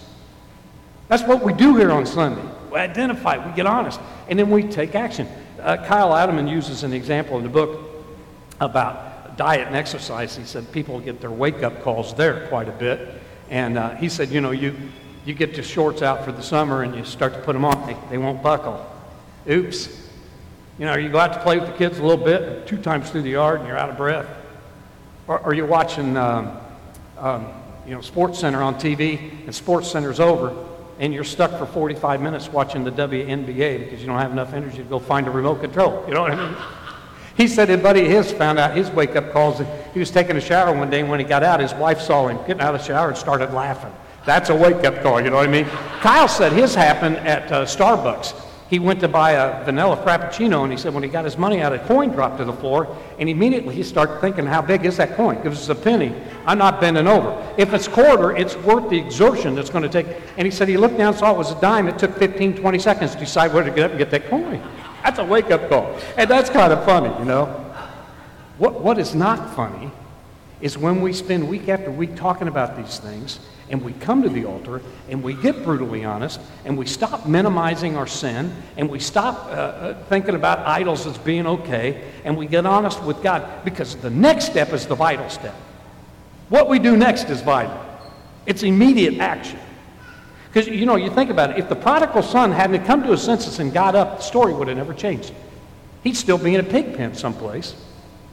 That's 1.07 1.21
what 1.21 1.43
we 1.43 1.53
do 1.53 1.75
here 1.75 1.91
on 1.91 2.07
Sunday. 2.07 2.41
We 2.71 2.79
identify, 2.79 3.47
we 3.47 3.55
get 3.55 3.67
honest, 3.67 3.99
and 4.27 4.39
then 4.39 4.49
we 4.49 4.63
take 4.63 4.95
action. 4.95 5.27
Uh, 5.61 5.77
Kyle 5.85 6.09
Idleman 6.09 6.49
uses 6.49 6.83
an 6.83 6.91
example 6.91 7.37
in 7.37 7.43
the 7.43 7.49
book 7.49 7.79
about 8.59 9.37
diet 9.37 9.67
and 9.67 9.75
exercise. 9.75 10.35
He 10.35 10.43
said 10.43 10.71
people 10.71 10.99
get 10.99 11.21
their 11.21 11.31
wake 11.31 11.61
up 11.61 11.83
calls 11.83 12.15
there 12.15 12.47
quite 12.47 12.67
a 12.67 12.71
bit. 12.71 13.21
And 13.49 13.77
uh, 13.77 13.95
he 13.95 14.09
said, 14.09 14.29
you 14.29 14.41
know, 14.41 14.51
you, 14.51 14.75
you 15.23 15.35
get 15.35 15.55
your 15.55 15.63
shorts 15.63 16.01
out 16.01 16.25
for 16.25 16.31
the 16.31 16.41
summer 16.41 16.81
and 16.81 16.95
you 16.95 17.05
start 17.05 17.33
to 17.33 17.39
put 17.41 17.53
them 17.53 17.63
on, 17.63 17.85
they, 17.85 17.95
they 18.09 18.17
won't 18.17 18.41
buckle. 18.41 18.83
Oops, 19.47 20.09
you 20.79 20.85
know, 20.85 20.95
you 20.95 21.09
go 21.09 21.19
out 21.19 21.33
to 21.33 21.39
play 21.41 21.59
with 21.59 21.67
the 21.67 21.77
kids 21.77 21.99
a 21.99 22.03
little 22.03 22.25
bit, 22.25 22.65
two 22.65 22.77
times 22.77 23.11
through 23.11 23.21
the 23.21 23.29
yard, 23.29 23.59
and 23.59 23.67
you're 23.67 23.77
out 23.77 23.89
of 23.89 23.97
breath. 23.97 24.27
Or, 25.27 25.39
or 25.39 25.53
you're 25.53 25.67
watching, 25.67 26.17
um, 26.17 26.57
um, 27.19 27.47
you 27.85 27.93
know, 27.93 28.01
Sports 28.01 28.39
Center 28.39 28.63
on 28.63 28.75
TV, 28.75 29.45
and 29.45 29.53
Sports 29.53 29.91
Center's 29.91 30.19
over, 30.19 30.55
and 30.99 31.13
you're 31.13 31.23
stuck 31.23 31.51
for 31.57 31.65
45 31.65 32.21
minutes 32.21 32.49
watching 32.49 32.83
the 32.83 32.91
WNBA 32.91 33.79
because 33.79 34.01
you 34.01 34.07
don't 34.07 34.19
have 34.19 34.31
enough 34.31 34.53
energy 34.53 34.77
to 34.77 34.83
go 34.83 34.99
find 34.99 35.27
a 35.27 35.31
remote 35.31 35.61
control. 35.61 36.03
You 36.07 36.13
know 36.13 36.21
what 36.21 36.31
I 36.31 36.35
mean? 36.35 36.55
He 37.35 37.47
said 37.47 37.69
a 37.69 37.77
buddy 37.77 38.05
his 38.05 38.31
found 38.31 38.59
out 38.59 38.75
his 38.75 38.89
wake 38.91 39.15
up 39.15 39.31
calls. 39.31 39.61
He 39.93 39.99
was 39.99 40.11
taking 40.11 40.35
a 40.35 40.41
shower 40.41 40.75
one 40.75 40.89
day, 40.89 40.99
and 40.99 41.09
when 41.09 41.19
he 41.19 41.25
got 41.25 41.43
out, 41.43 41.59
his 41.59 41.73
wife 41.73 41.99
saw 41.99 42.27
him 42.27 42.37
getting 42.45 42.61
out 42.61 42.75
of 42.75 42.81
the 42.81 42.87
shower 42.87 43.07
and 43.07 43.17
started 43.17 43.53
laughing. 43.53 43.93
That's 44.25 44.49
a 44.49 44.55
wake 44.55 44.83
up 44.85 45.01
call, 45.01 45.21
you 45.21 45.29
know 45.29 45.37
what 45.37 45.49
I 45.49 45.51
mean? 45.51 45.65
Kyle 46.01 46.27
said 46.27 46.51
his 46.51 46.75
happened 46.75 47.17
at 47.17 47.51
uh, 47.51 47.65
Starbucks 47.65 48.50
he 48.71 48.79
went 48.79 49.01
to 49.01 49.09
buy 49.09 49.31
a 49.31 49.65
vanilla 49.65 49.97
frappuccino 49.97 50.63
and 50.63 50.71
he 50.71 50.77
said 50.77 50.93
when 50.93 51.03
he 51.03 51.09
got 51.09 51.25
his 51.25 51.37
money 51.37 51.59
out 51.59 51.73
a 51.73 51.79
coin 51.79 52.07
dropped 52.07 52.37
to 52.37 52.45
the 52.45 52.53
floor 52.53 52.97
and 53.19 53.27
immediately 53.27 53.75
he 53.75 53.83
started 53.83 54.21
thinking 54.21 54.45
how 54.45 54.61
big 54.61 54.85
is 54.85 54.95
that 54.95 55.17
coin? 55.17 55.35
If 55.39 55.51
it's 55.51 55.67
a 55.67 55.75
penny. 55.75 56.15
I'm 56.45 56.57
not 56.57 56.79
bending 56.79 57.05
over. 57.05 57.53
If 57.57 57.73
it's 57.73 57.89
quarter 57.89 58.33
it's 58.33 58.55
worth 58.55 58.89
the 58.89 58.97
exertion 58.97 59.55
that's 59.55 59.69
going 59.69 59.83
to 59.83 59.89
take. 59.89 60.07
And 60.37 60.45
he 60.45 60.51
said 60.51 60.69
he 60.69 60.77
looked 60.77 60.97
down 60.97 61.13
saw 61.13 61.33
it 61.33 61.37
was 61.37 61.51
a 61.51 61.59
dime. 61.59 61.89
It 61.89 61.99
took 61.99 62.15
15 62.17 62.55
20 62.55 62.79
seconds 62.79 63.11
to 63.11 63.19
decide 63.19 63.53
where 63.53 63.65
to 63.65 63.71
get 63.71 63.83
up 63.83 63.91
and 63.91 63.97
get 63.97 64.09
that 64.11 64.29
coin. 64.29 64.63
That's 65.03 65.19
a 65.19 65.25
wake-up 65.25 65.67
call. 65.67 65.99
And 66.15 66.29
that's 66.29 66.49
kind 66.49 66.71
of 66.71 66.85
funny 66.85 67.13
you 67.19 67.25
know? 67.25 67.47
What, 68.57 68.79
what 68.79 68.97
is 68.97 69.13
not 69.13 69.53
funny 69.53 69.91
is 70.61 70.77
when 70.77 71.01
we 71.01 71.11
spend 71.11 71.49
week 71.49 71.67
after 71.67 71.91
week 71.91 72.15
talking 72.15 72.47
about 72.47 72.77
these 72.77 72.99
things 72.99 73.41
and 73.71 73.81
we 73.81 73.93
come 73.93 74.21
to 74.21 74.29
the 74.29 74.45
altar 74.45 74.81
and 75.09 75.23
we 75.23 75.33
get 75.33 75.63
brutally 75.63 76.03
honest 76.03 76.39
and 76.65 76.77
we 76.77 76.85
stop 76.85 77.25
minimizing 77.25 77.95
our 77.95 78.05
sin 78.05 78.53
and 78.77 78.89
we 78.89 78.99
stop 78.99 79.45
uh, 79.45 79.49
uh, 79.49 80.03
thinking 80.09 80.35
about 80.35 80.59
idols 80.67 81.07
as 81.07 81.17
being 81.17 81.47
okay 81.47 82.03
and 82.25 82.37
we 82.37 82.45
get 82.45 82.65
honest 82.65 83.01
with 83.03 83.23
God 83.23 83.63
because 83.63 83.95
the 83.95 84.09
next 84.09 84.45
step 84.45 84.73
is 84.73 84.85
the 84.85 84.95
vital 84.95 85.29
step. 85.29 85.55
What 86.49 86.67
we 86.67 86.79
do 86.79 86.97
next 86.97 87.29
is 87.29 87.41
vital, 87.41 87.79
it's 88.45 88.61
immediate 88.61 89.19
action. 89.19 89.59
Because, 90.51 90.67
you 90.67 90.85
know, 90.85 90.97
you 90.97 91.09
think 91.09 91.29
about 91.29 91.51
it, 91.51 91.59
if 91.59 91.69
the 91.69 91.77
prodigal 91.77 92.23
son 92.23 92.51
hadn't 92.51 92.83
come 92.83 93.03
to 93.03 93.11
his 93.11 93.21
senses 93.21 93.59
and 93.59 93.71
got 93.71 93.95
up, 93.95 94.17
the 94.17 94.23
story 94.23 94.53
would 94.53 94.67
have 94.67 94.75
never 94.75 94.93
changed. 94.93 95.31
He'd 96.03 96.17
still 96.17 96.37
be 96.37 96.55
in 96.55 96.59
a 96.59 96.63
pig 96.63 96.93
pen 96.97 97.15
someplace, 97.15 97.73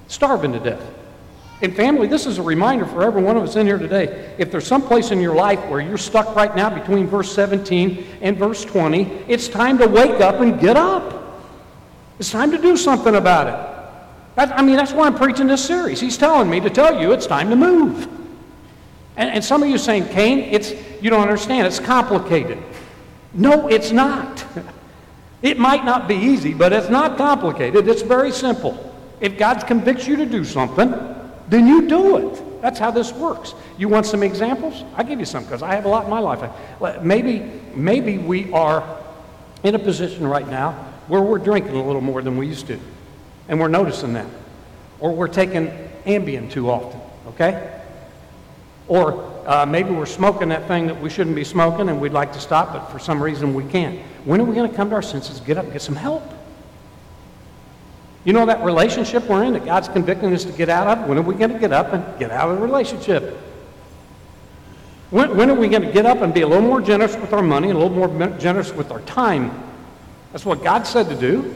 starving 0.09 0.53
to 0.55 0.59
death. 0.59 0.83
And 1.61 1.75
family, 1.75 2.07
this 2.07 2.27
is 2.27 2.39
a 2.39 2.43
reminder 2.43 2.87
for 2.87 3.03
every 3.03 3.21
one 3.21 3.37
of 3.37 3.43
us 3.43 3.57
in 3.57 3.67
here 3.67 3.79
today. 3.79 4.35
If 4.39 4.53
there's 4.53 4.67
some 4.67 4.83
place 4.83 5.11
in 5.11 5.21
your 5.21 5.35
life 5.35 5.59
where 5.67 5.81
you're 5.81 5.99
stuck 5.99 6.37
right 6.37 6.55
now 6.55 6.71
between 6.71 7.09
verse 7.09 7.33
17 7.33 8.07
and 8.21 8.37
verse 8.37 8.65
20, 8.65 9.03
it's 9.27 9.49
time 9.49 9.77
to 9.79 9.89
wake 9.89 10.21
up 10.21 10.41
and 10.41 10.61
get 10.61 10.77
up. 10.77 11.43
It's 12.21 12.31
time 12.31 12.53
to 12.53 12.59
do 12.59 12.77
something 12.77 13.17
about 13.17 13.49
it. 13.49 14.37
That, 14.37 14.57
I 14.57 14.63
mean, 14.63 14.77
that's 14.77 14.93
why 14.93 15.07
I'm 15.07 15.17
preaching 15.17 15.49
this 15.49 15.65
series. 15.65 16.01
He's 16.01 16.17
telling 16.17 16.49
me 16.49 16.61
to 16.61 16.71
tell 16.71 17.01
you 17.01 17.13
it's 17.13 17.27
time 17.27 17.51
to 17.51 17.57
move. 17.57 18.07
And, 19.17 19.31
and 19.31 19.45
some 19.45 19.65
of 19.65 19.69
you 19.69 19.79
saying, 19.79 20.09
Cain, 20.11 20.39
it's 20.39 20.73
you 21.03 21.11
don't 21.11 21.23
understand. 21.23 21.67
It's 21.67 21.81
complicated. 21.81 22.63
No, 23.35 23.69
it's 23.69 23.91
not. 23.91 24.45
It 25.41 25.57
might 25.57 25.85
not 25.85 26.09
be 26.09 26.17
easy, 26.17 26.53
but 26.53 26.73
it's 26.73 26.89
not 26.89 27.17
complicated. 27.17 27.87
It's 27.87 28.03
very 28.03 28.33
simple. 28.33 28.93
If 29.21 29.39
God 29.39 29.65
convicts 29.69 30.09
you 30.09 30.17
to 30.17 30.27
do 30.27 30.45
something, 30.45 30.93
then 31.49 31.67
you 31.67 31.89
do 31.89 32.17
it. 32.17 32.63
That's 32.63 32.79
how 32.79 32.91
this 32.91 33.13
works. 33.13 33.55
You 33.77 33.89
want 33.89 34.07
some 34.07 34.23
examples? 34.23 34.85
I'll 34.97 35.05
give 35.05 35.21
you 35.21 35.25
some 35.25 35.45
because 35.45 35.63
I 35.63 35.75
have 35.75 35.85
a 35.85 35.89
lot 35.89 36.05
in 36.05 36.11
my 36.11 36.19
life. 36.19 36.51
Maybe, 37.03 37.39
maybe 37.75 38.19
we 38.19 38.53
are 38.53 38.99
in 39.63 39.75
a 39.75 39.79
position 39.79 40.27
right 40.27 40.47
now 40.47 40.73
where 41.07 41.23
we're 41.23 41.39
drinking 41.39 41.77
a 41.77 41.85
little 41.85 42.01
more 42.01 42.21
than 42.23 42.37
we 42.37 42.47
used 42.47 42.67
to, 42.67 42.79
and 43.49 43.59
we're 43.59 43.69
noticing 43.69 44.13
that. 44.15 44.27
Or 45.01 45.15
we're 45.15 45.29
taking 45.29 45.69
Ambien 46.05 46.51
too 46.51 46.71
often, 46.71 47.01
okay? 47.29 47.81
Or 48.89 49.25
uh, 49.47 49.65
maybe 49.65 49.91
we're 49.91 50.07
smoking 50.07 50.49
that 50.49 50.67
thing 50.67 50.87
that 50.89 51.01
we 51.01 51.09
shouldn't 51.09 51.37
be 51.37 51.45
smoking 51.45 51.89
and 51.89 52.01
we'd 52.01 52.13
like 52.13 52.33
to 52.33 52.41
stop, 52.41 52.73
but 52.73 52.87
for 52.87 52.99
some 52.99 53.23
reason 53.23 53.55
we 53.55 53.65
can't. 53.65 53.99
When 54.25 54.41
are 54.41 54.45
we 54.45 54.55
going 54.55 54.69
to 54.69 54.77
come 54.77 54.91
to 54.91 54.97
our 54.97 55.03
senses, 55.03 55.41
get 55.41 55.57
up 55.57 55.73
get 55.73 55.83
some 55.83 55.97
help? 55.97 56.23
You 58.25 58.33
know 58.33 58.47
that 58.47 58.63
relationship 58.65 59.25
we're 59.25 59.45
in 59.45 59.53
that 59.55 59.65
God's 59.65 59.89
convicting 59.89 60.33
us 60.35 60.45
to 60.45 60.53
get 60.53 60.69
out 60.69 60.87
of? 60.87 61.09
When 61.09 61.19
are 61.19 61.23
we 61.23 61.35
going 61.35 61.53
to 61.53 61.59
get 61.59 61.73
up 61.73 61.93
and 61.93 62.19
get 62.19 62.31
out 62.31 62.51
of 62.51 62.57
the 62.57 62.63
relationship? 62.63 63.39
When, 65.11 65.37
when 65.37 65.51
are 65.51 65.55
we 65.55 65.69
going 65.69 65.83
to 65.83 65.93
get 65.93 66.05
up 66.05 66.19
and 66.19 66.35
be 66.35 66.43
a 66.43 66.47
little 66.47 66.67
more 66.67 66.83
generous 66.83 67.17
with 67.17 67.33
our 67.33 67.43
money 67.43 67.71
a 67.71 67.75
little 67.75 67.91
more 67.91 68.29
generous 68.39 68.73
with 68.73 68.91
our 68.91 69.01
time? 69.03 69.51
That's 70.33 70.45
what 70.45 70.63
God 70.63 70.87
said 70.87 71.09
to 71.09 71.17
do. 71.17 71.55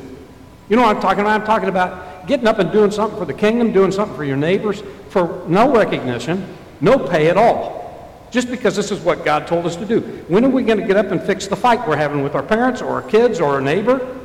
You 0.69 0.77
know 0.77 0.83
what 0.83 0.97
I'm 0.97 1.03
talking 1.03 1.21
about? 1.21 1.41
I'm 1.41 1.47
talking 1.47 1.69
about 1.69 2.27
getting 2.27 2.47
up 2.47 2.59
and 2.59 2.73
doing 2.73 2.91
something 2.91 3.19
for 3.19 3.27
the 3.27 3.35
kingdom, 3.35 3.73
doing 3.73 3.93
something 3.93 4.17
for 4.17 4.25
your 4.25 4.39
neighbors 4.39 4.83
for 5.11 5.45
no 5.47 5.75
recognition, 5.75 6.57
no 6.81 6.99
pay 6.99 7.29
at 7.29 7.37
all. 7.37 7.83
Just 8.31 8.51
because 8.51 8.75
this 8.75 8.91
is 8.91 9.01
what 9.01 9.27
God 9.27 9.47
told 9.47 9.67
us 9.67 9.77
to 9.77 9.85
do. 9.85 10.01
When 10.29 10.43
are 10.47 10.49
we 10.49 10.63
going 10.63 10.81
to 10.81 10.87
get 10.87 10.97
up 10.97 11.07
and 11.07 11.23
fix 11.23 11.47
the 11.47 11.57
fight 11.57 11.87
we're 11.87 11.97
having 11.97 12.23
with 12.23 12.35
our 12.35 12.43
parents 12.43 12.81
or 12.81 12.89
our 12.89 13.03
kids 13.03 13.41
or 13.41 13.53
our 13.53 13.61
neighbor? 13.61 14.21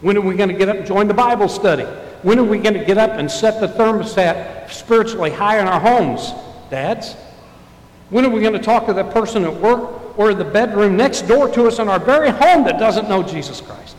When 0.00 0.16
are 0.16 0.20
we 0.20 0.34
going 0.34 0.50
to 0.50 0.54
get 0.54 0.68
up 0.68 0.76
and 0.76 0.86
join 0.86 1.08
the 1.08 1.14
Bible 1.14 1.48
study? 1.48 1.84
When 2.22 2.38
are 2.38 2.44
we 2.44 2.58
going 2.58 2.74
to 2.74 2.84
get 2.84 2.98
up 2.98 3.12
and 3.12 3.30
set 3.30 3.60
the 3.60 3.68
thermostat 3.68 4.70
spiritually 4.70 5.30
high 5.30 5.60
in 5.60 5.66
our 5.66 5.80
homes, 5.80 6.32
dads? 6.70 7.14
When 8.10 8.24
are 8.24 8.30
we 8.30 8.40
going 8.40 8.52
to 8.52 8.58
talk 8.58 8.86
to 8.86 8.92
that 8.94 9.10
person 9.10 9.44
at 9.44 9.54
work 9.54 10.18
or 10.18 10.30
in 10.30 10.38
the 10.38 10.44
bedroom 10.44 10.96
next 10.96 11.22
door 11.22 11.48
to 11.50 11.66
us 11.66 11.78
in 11.78 11.88
our 11.88 11.98
very 11.98 12.30
home 12.30 12.64
that 12.64 12.78
doesn't 12.78 13.08
know 13.08 13.22
Jesus 13.22 13.60
Christ? 13.60 13.96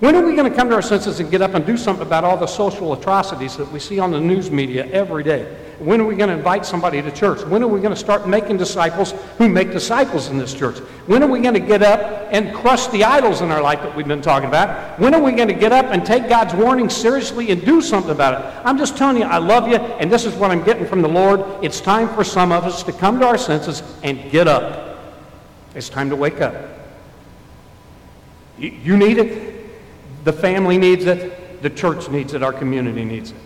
When 0.00 0.16
are 0.16 0.24
we 0.24 0.34
going 0.34 0.50
to 0.50 0.56
come 0.56 0.68
to 0.68 0.74
our 0.74 0.82
senses 0.82 1.20
and 1.20 1.30
get 1.30 1.42
up 1.42 1.54
and 1.54 1.64
do 1.64 1.76
something 1.76 2.06
about 2.06 2.24
all 2.24 2.36
the 2.36 2.46
social 2.46 2.92
atrocities 2.92 3.56
that 3.56 3.70
we 3.70 3.78
see 3.78 3.98
on 3.98 4.10
the 4.10 4.20
news 4.20 4.50
media 4.50 4.86
every 4.86 5.22
day? 5.22 5.56
When 5.82 6.00
are 6.00 6.04
we 6.04 6.14
going 6.14 6.28
to 6.28 6.36
invite 6.36 6.64
somebody 6.64 7.02
to 7.02 7.10
church? 7.10 7.44
When 7.44 7.60
are 7.60 7.66
we 7.66 7.80
going 7.80 7.92
to 7.92 7.98
start 7.98 8.28
making 8.28 8.56
disciples 8.56 9.14
who 9.38 9.48
make 9.48 9.72
disciples 9.72 10.28
in 10.28 10.38
this 10.38 10.54
church? 10.54 10.78
When 11.06 11.24
are 11.24 11.26
we 11.26 11.40
going 11.40 11.54
to 11.54 11.60
get 11.60 11.82
up 11.82 12.28
and 12.30 12.54
crush 12.54 12.86
the 12.86 13.02
idols 13.02 13.40
in 13.40 13.50
our 13.50 13.60
life 13.60 13.80
that 13.82 13.96
we've 13.96 14.06
been 14.06 14.22
talking 14.22 14.48
about? 14.48 15.00
When 15.00 15.12
are 15.12 15.20
we 15.20 15.32
going 15.32 15.48
to 15.48 15.54
get 15.54 15.72
up 15.72 15.86
and 15.86 16.06
take 16.06 16.28
God's 16.28 16.54
warning 16.54 16.88
seriously 16.88 17.50
and 17.50 17.64
do 17.64 17.80
something 17.80 18.12
about 18.12 18.34
it? 18.34 18.62
I'm 18.64 18.78
just 18.78 18.96
telling 18.96 19.16
you, 19.16 19.24
I 19.24 19.38
love 19.38 19.66
you, 19.66 19.74
and 19.74 20.10
this 20.10 20.24
is 20.24 20.34
what 20.34 20.52
I'm 20.52 20.62
getting 20.62 20.86
from 20.86 21.02
the 21.02 21.08
Lord. 21.08 21.40
It's 21.64 21.80
time 21.80 22.08
for 22.14 22.22
some 22.22 22.52
of 22.52 22.64
us 22.64 22.84
to 22.84 22.92
come 22.92 23.18
to 23.18 23.26
our 23.26 23.38
senses 23.38 23.82
and 24.04 24.30
get 24.30 24.46
up. 24.46 25.00
It's 25.74 25.88
time 25.88 26.10
to 26.10 26.16
wake 26.16 26.40
up. 26.40 26.54
You 28.56 28.96
need 28.96 29.18
it. 29.18 30.24
The 30.24 30.32
family 30.32 30.78
needs 30.78 31.06
it. 31.06 31.60
The 31.60 31.70
church 31.70 32.08
needs 32.08 32.34
it. 32.34 32.44
Our 32.44 32.52
community 32.52 33.04
needs 33.04 33.32
it. 33.32 33.36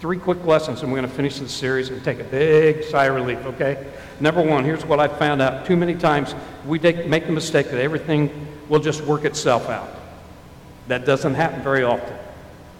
Three 0.00 0.18
quick 0.18 0.44
lessons, 0.44 0.82
and 0.82 0.92
we're 0.92 0.98
going 0.98 1.10
to 1.10 1.16
finish 1.16 1.40
the 1.40 1.48
series 1.48 1.88
and 1.88 2.04
take 2.04 2.20
a 2.20 2.24
big 2.24 2.84
sigh 2.84 3.06
of 3.06 3.16
relief, 3.16 3.44
okay? 3.44 3.84
Number 4.20 4.40
one, 4.40 4.64
here's 4.64 4.84
what 4.84 5.00
I 5.00 5.08
found 5.08 5.42
out. 5.42 5.66
Too 5.66 5.76
many 5.76 5.96
times 5.96 6.36
we 6.64 6.78
make 6.78 7.26
the 7.26 7.32
mistake 7.32 7.70
that 7.70 7.80
everything 7.80 8.46
will 8.68 8.78
just 8.78 9.00
work 9.02 9.24
itself 9.24 9.68
out. 9.68 9.88
That 10.86 11.04
doesn't 11.04 11.34
happen 11.34 11.62
very 11.62 11.82
often. 11.82 12.16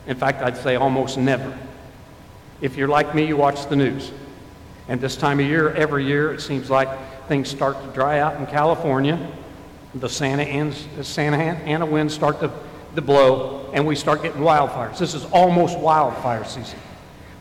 In 0.06 0.16
fact, 0.16 0.42
I'd 0.42 0.56
say 0.56 0.76
almost 0.76 1.18
never. 1.18 1.58
If 2.60 2.76
you're 2.76 2.88
like 2.88 3.16
me, 3.16 3.26
you 3.26 3.36
watch 3.36 3.66
the 3.66 3.74
news. 3.74 4.12
And 4.86 5.00
this 5.00 5.16
time 5.16 5.40
of 5.40 5.46
year, 5.46 5.70
every 5.70 6.06
year, 6.06 6.32
it 6.32 6.40
seems 6.40 6.70
like 6.70 6.88
things 7.26 7.48
start 7.48 7.82
to 7.82 7.88
dry 7.88 8.20
out 8.20 8.36
in 8.36 8.46
California. 8.46 9.18
The 9.96 10.08
Santa 10.08 10.44
Ana, 10.44 10.72
Santa 11.02 11.36
Ana 11.36 11.84
winds 11.84 12.14
start 12.14 12.38
to 12.40 12.52
the 12.94 13.02
blow, 13.02 13.70
and 13.72 13.84
we 13.84 13.96
start 13.96 14.22
getting 14.22 14.40
wildfires. 14.40 14.98
This 14.98 15.14
is 15.14 15.24
almost 15.26 15.76
wildfire 15.78 16.44
season. 16.44 16.78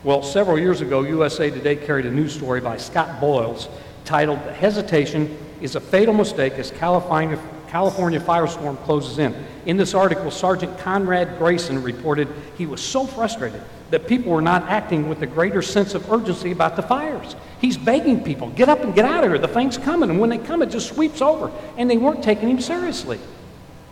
Well, 0.04 0.22
several 0.22 0.60
years 0.60 0.80
ago, 0.80 1.02
USA 1.02 1.50
Today 1.50 1.74
carried 1.74 2.06
a 2.06 2.10
news 2.10 2.32
story 2.32 2.60
by 2.60 2.76
Scott 2.76 3.20
Boyles 3.20 3.68
titled 4.04 4.38
Hesitation 4.38 5.36
is 5.60 5.74
a 5.74 5.80
Fatal 5.80 6.14
Mistake 6.14 6.52
as 6.52 6.70
California, 6.70 7.36
California 7.66 8.20
Firestorm 8.20 8.80
Closes 8.84 9.18
In. 9.18 9.34
In 9.66 9.76
this 9.76 9.94
article, 9.94 10.30
Sergeant 10.30 10.78
Conrad 10.78 11.36
Grayson 11.36 11.82
reported 11.82 12.28
he 12.56 12.64
was 12.64 12.80
so 12.80 13.08
frustrated 13.08 13.60
that 13.90 14.06
people 14.06 14.30
were 14.30 14.40
not 14.40 14.62
acting 14.68 15.08
with 15.08 15.20
a 15.22 15.26
greater 15.26 15.62
sense 15.62 15.94
of 15.94 16.12
urgency 16.12 16.52
about 16.52 16.76
the 16.76 16.82
fires. 16.82 17.34
He's 17.60 17.76
begging 17.76 18.22
people, 18.22 18.50
get 18.50 18.68
up 18.68 18.84
and 18.84 18.94
get 18.94 19.04
out 19.04 19.24
of 19.24 19.30
here. 19.30 19.38
The 19.38 19.48
thing's 19.48 19.78
coming. 19.78 20.10
And 20.10 20.20
when 20.20 20.30
they 20.30 20.38
come, 20.38 20.62
it 20.62 20.70
just 20.70 20.94
sweeps 20.94 21.20
over. 21.20 21.50
And 21.76 21.90
they 21.90 21.96
weren't 21.96 22.22
taking 22.22 22.48
him 22.48 22.60
seriously. 22.60 23.18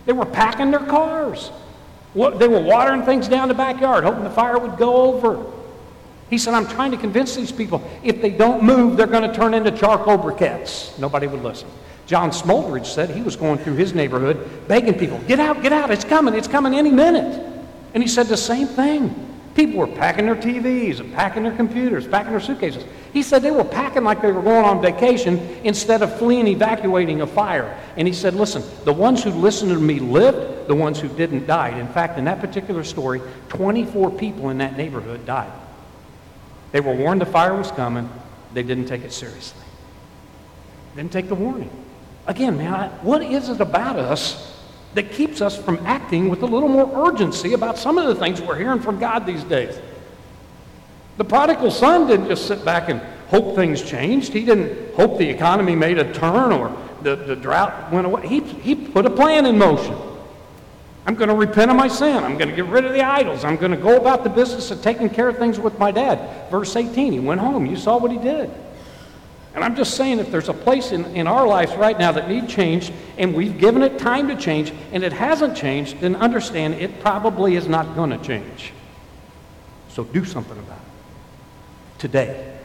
They 0.05 0.13
were 0.13 0.25
packing 0.25 0.71
their 0.71 0.87
cars. 0.87 1.51
They 2.15 2.47
were 2.47 2.63
watering 2.63 3.03
things 3.03 3.27
down 3.27 3.49
the 3.49 3.55
backyard, 3.55 4.05
hoping 4.05 4.23
the 4.23 4.31
fire 4.31 4.57
would 4.57 4.79
go 4.79 4.95
over. 5.13 5.53
He 6.31 6.39
said, 6.39 6.55
I'm 6.55 6.67
trying 6.67 6.91
to 6.91 6.97
convince 6.97 7.37
these 7.37 7.53
people 7.53 7.89
if 8.03 8.21
they 8.21 8.31
don't 8.31 8.63
move, 8.63 8.97
they're 8.97 9.07
going 9.07 9.29
to 9.29 9.35
turn 9.35 9.55
into 9.55 9.71
charcoal 9.71 10.19
briquettes. 10.19 10.99
Nobody 10.99 11.27
would 11.27 11.43
listen. 11.43 11.69
John 12.07 12.31
Smoldridge 12.31 12.87
said 12.87 13.11
he 13.11 13.23
was 13.23 13.37
going 13.37 13.59
through 13.59 13.75
his 13.75 13.93
neighborhood 13.93 14.69
begging 14.69 14.95
people, 14.95 15.19
get 15.27 15.41
out, 15.41 15.63
get 15.63 15.73
out, 15.73 15.91
it's 15.91 16.05
coming, 16.05 16.35
it's 16.35 16.49
coming 16.49 16.75
any 16.75 16.91
minute. 16.91 17.45
And 17.95 18.03
he 18.03 18.09
said 18.09 18.27
the 18.27 18.37
same 18.37 18.67
thing. 18.67 19.23
People 19.55 19.79
were 19.79 19.87
packing 19.87 20.27
their 20.27 20.37
TVs 20.37 21.01
and 21.01 21.13
packing 21.15 21.45
their 21.45 21.57
computers, 21.57 22.07
packing 22.07 22.33
their 22.33 22.41
suitcases. 22.41 22.85
He 23.15 23.23
said 23.23 23.41
they 23.41 23.51
were 23.51 23.65
packing 23.65 24.05
like 24.05 24.21
they 24.21 24.31
were 24.31 24.43
going 24.43 24.67
on 24.67 24.83
vacation 24.83 25.39
instead 25.65 26.03
of 26.03 26.17
fleeing, 26.19 26.47
evacuating 26.47 27.23
a 27.23 27.27
fire. 27.27 27.77
And 27.97 28.07
he 28.07 28.13
said, 28.13 28.35
listen, 28.35 28.63
the 28.85 28.93
ones 28.93 29.25
who 29.25 29.31
listened 29.31 29.71
to 29.71 29.79
me 29.79 29.99
lived, 29.99 30.69
the 30.69 30.75
ones 30.75 31.01
who 31.01 31.09
didn't 31.09 31.47
died. 31.47 31.79
In 31.79 31.89
fact, 31.89 32.19
in 32.19 32.27
that 32.27 32.41
particular 32.41 32.85
story, 32.85 33.23
24 33.49 34.11
people 34.11 34.51
in 34.51 34.59
that 34.59 34.77
neighborhood 34.77 35.25
died. 35.25 35.51
They 36.77 36.81
were 36.81 36.93
warned 36.93 37.23
the 37.23 37.25
fire 37.25 37.57
was 37.57 37.71
coming. 37.71 38.07
They 38.53 38.63
didn't 38.63 38.85
take 38.85 39.03
it 39.03 39.11
seriously. 39.11 39.65
Didn't 40.95 41.11
take 41.11 41.29
the 41.29 41.35
warning. 41.35 41.71
Again, 42.27 42.59
man, 42.59 42.91
what 43.01 43.23
is 43.23 43.49
it 43.49 43.63
about 43.63 43.97
us 43.97 44.61
that 44.93 45.11
keeps 45.11 45.41
us 45.41 45.57
from 45.57 45.79
acting 45.87 46.29
with 46.29 46.43
a 46.43 46.47
little 46.47 46.69
more 46.69 47.09
urgency 47.09 47.55
about 47.55 47.79
some 47.79 47.97
of 47.97 48.07
the 48.07 48.15
things 48.15 48.43
we're 48.43 48.59
hearing 48.59 48.81
from 48.81 48.99
God 48.99 49.25
these 49.25 49.43
days. 49.45 49.75
The 51.17 51.25
prodigal 51.25 51.71
son 51.71 52.09
didn't 52.09 52.29
just 52.29 52.47
sit 52.47 52.63
back 52.63 52.91
and 52.91 53.01
hope 53.29 53.57
things 53.57 53.81
changed. 53.81 54.35
He 54.35 54.45
didn't 54.45 54.97
hope 54.97 55.17
the 55.17 55.31
economy 55.31 55.75
made 55.75 55.97
a 55.97 56.13
turn 56.13 56.53
or 56.53 56.77
the, 57.01 57.17
the 57.17 57.37
drought 57.37 57.91
went 57.91 58.05
away. 58.05 58.29
He, 58.29 58.41
he 58.41 58.75
put 58.75 59.07
a 59.07 59.11
plan 59.11 59.47
in 59.47 59.57
motion. 59.57 59.97
I'm 61.07 61.15
going 61.15 61.29
to 61.29 61.37
repent 61.37 61.71
of 61.71 61.77
my 61.77 61.87
sin. 61.87 62.25
I'm 62.25 62.37
going 62.37 62.51
to 62.51 62.57
get 62.57 62.67
rid 62.67 62.85
of 62.85 62.93
the 62.93 63.03
idols. 63.03 63.45
I'm 63.45 63.57
going 63.57 63.71
to 63.71 63.77
go 63.77 63.97
about 63.97 64.25
the 64.25 64.31
business 64.31 64.73
of 64.73 64.83
taking 64.83 65.09
care 65.09 65.29
of 65.29 65.39
things 65.39 65.59
with 65.59 65.79
my 65.79 65.93
dad. 65.93 66.51
Verse 66.51 66.75
18, 66.75 67.13
he 67.13 67.21
went 67.21 67.41
home. 67.41 67.65
You 67.65 67.77
saw 67.77 67.97
what 67.97 68.11
he 68.11 68.19
did. 68.19 68.51
And 69.55 69.65
I'm 69.65 69.75
just 69.75 69.97
saying, 69.97 70.19
if 70.19 70.31
there's 70.31 70.51
a 70.51 70.55
place 70.55 70.93
in, 70.93 71.05
in 71.17 71.27
our 71.27 71.47
lives 71.47 71.75
right 71.77 71.99
now 71.99 72.13
that 72.13 72.29
need 72.29 72.49
change, 72.49 72.93
and 73.17 73.35
we've 73.35 73.57
given 73.57 73.83
it 73.83 73.99
time 73.99 74.29
to 74.29 74.37
change, 74.37 74.73
and 74.93 75.03
it 75.03 75.13
hasn't 75.13 75.57
changed, 75.57 76.01
then 76.01 76.17
understand 76.17 76.75
it 76.75 77.01
probably 77.01 77.55
is 77.55 77.67
not 77.67 77.95
going 77.95 78.11
to 78.11 78.19
change. 78.19 78.73
So 79.89 80.05
do 80.05 80.27
something 80.27 80.59
about 80.59 80.77
it. 80.77 82.01
Today, 82.01 82.59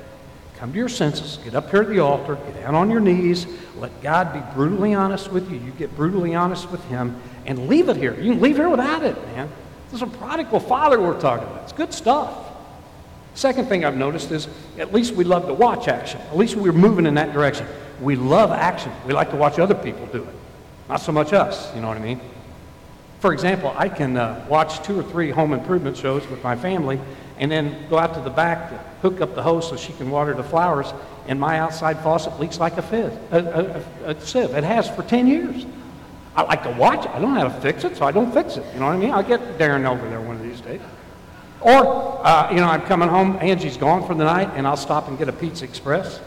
come 0.58 0.74
to 0.74 0.78
your 0.78 0.90
senses, 0.90 1.38
get 1.46 1.56
up 1.56 1.72
here 1.72 1.84
at 1.84 1.88
the 1.88 2.00
altar, 2.00 2.36
get 2.36 2.56
down 2.56 2.76
on 2.76 2.90
your 2.90 3.00
knees, 3.00 3.48
let 3.78 4.02
God 4.02 4.34
be 4.34 4.42
brutally 4.54 4.94
honest 4.94 5.32
with 5.32 5.50
you. 5.50 5.60
You 5.60 5.72
get 5.72 5.96
brutally 5.96 6.36
honest 6.36 6.70
with 6.70 6.84
Him, 6.86 7.22
and 7.46 7.68
leave 7.68 7.90
it 7.90 7.98
here. 7.98 8.20
You 8.20 8.34
can 8.34 8.42
leave 8.42 8.58
here 8.58 8.70
without 8.70 9.04
it, 9.04 9.16
man. 9.28 9.50
This 9.86 10.02
is 10.02 10.02
a 10.02 10.18
prodigal 10.18 10.60
father 10.60 11.00
we're 11.00 11.20
talking 11.20 11.48
about. 11.48 11.64
It's 11.64 11.74
good 11.74 11.94
stuff. 11.94 12.34
Second 13.34 13.68
thing 13.68 13.86
I've 13.86 13.98
noticed 13.98 14.32
is 14.32 14.48
at 14.78 14.94
least 14.94 15.14
we 15.14 15.24
love 15.24 15.48
to 15.48 15.54
watch 15.54 15.88
action. 15.88 16.20
At 16.22 16.38
least 16.38 16.56
we're 16.56 16.74
moving 16.74 17.06
in 17.06 17.16
that 17.16 17.34
direction. 17.34 17.66
We 18.02 18.16
love 18.16 18.52
action. 18.52 18.92
We 19.06 19.14
like 19.14 19.32
to 19.32 19.38
watch 19.38 19.60
other 19.60 19.76
people 19.76 20.06
do 20.08 20.24
it, 20.24 20.36
not 20.90 21.02
so 21.02 21.12
much 21.12 21.34
us. 21.34 21.74
You 21.76 21.82
know 21.82 21.88
what 21.88 21.98
I 21.98 22.02
mean? 22.02 22.20
For 23.20 23.34
example, 23.34 23.74
I 23.78 23.88
can 23.88 24.18
uh, 24.18 24.46
watch 24.50 24.84
two 24.84 25.00
or 25.00 25.04
three 25.04 25.30
home 25.30 25.54
improvement 25.54 25.96
shows 25.96 26.28
with 26.28 26.44
my 26.44 26.56
family 26.56 27.00
and 27.38 27.52
then 27.52 27.88
go 27.90 27.98
out 27.98 28.14
to 28.16 28.22
the 28.22 28.30
back 28.30 28.70
to 28.70 28.78
hook 29.02 29.22
up 29.22 29.36
the 29.36 29.44
hose 29.44 29.70
so 29.70 29.76
she 29.76 29.94
can 29.94 30.10
water 30.10 30.34
the 30.34 30.44
flowers, 30.44 30.94
and 31.28 31.40
my 31.40 31.60
outside 31.60 32.00
faucet 32.02 32.40
leaks 32.40 32.60
like 32.60 32.78
a, 32.78 32.82
fizz, 32.82 33.12
a, 33.32 33.84
a, 34.06 34.12
a 34.12 34.22
sieve. 34.22 34.52
It 34.52 34.64
has 34.64 34.90
for 34.90 35.04
10 35.04 35.28
years. 35.28 35.66
I 36.36 36.44
like 36.44 36.64
to 36.64 36.72
watch 36.72 37.06
it. 37.06 37.12
I 37.12 37.20
don't 37.20 37.34
know 37.34 37.42
how 37.42 37.56
to 37.56 37.62
fix 37.62 37.84
it, 37.84 37.98
so 37.98 38.06
I 38.06 38.12
don't 38.12 38.32
fix 38.32 38.56
it. 38.56 38.66
You 38.74 38.80
know 38.80 38.86
what 38.86 38.94
I 38.94 38.98
mean? 38.98 39.12
I'll 39.12 39.24
get 39.24 39.58
Darren 39.58 39.86
over 39.86 40.08
there 40.10 40.22
one 40.22 40.38
of 40.38 40.44
these 40.44 40.62
days. 40.62 40.80
Or, 41.60 42.26
uh, 42.26 42.50
you 42.52 42.58
know, 42.58 42.68
I'm 42.68 42.82
coming 42.82 43.10
home, 43.10 43.38
Angie's 43.42 43.78
gone 43.78 44.08
for 44.08 44.16
the 44.16 44.24
night, 44.24 44.50
and 44.56 44.66
I'll 44.66 44.78
stop 44.78 45.10
and 45.10 45.18
get 45.18 45.30
a 45.30 45.34
Pizza 45.34 45.66
Express 45.66 46.20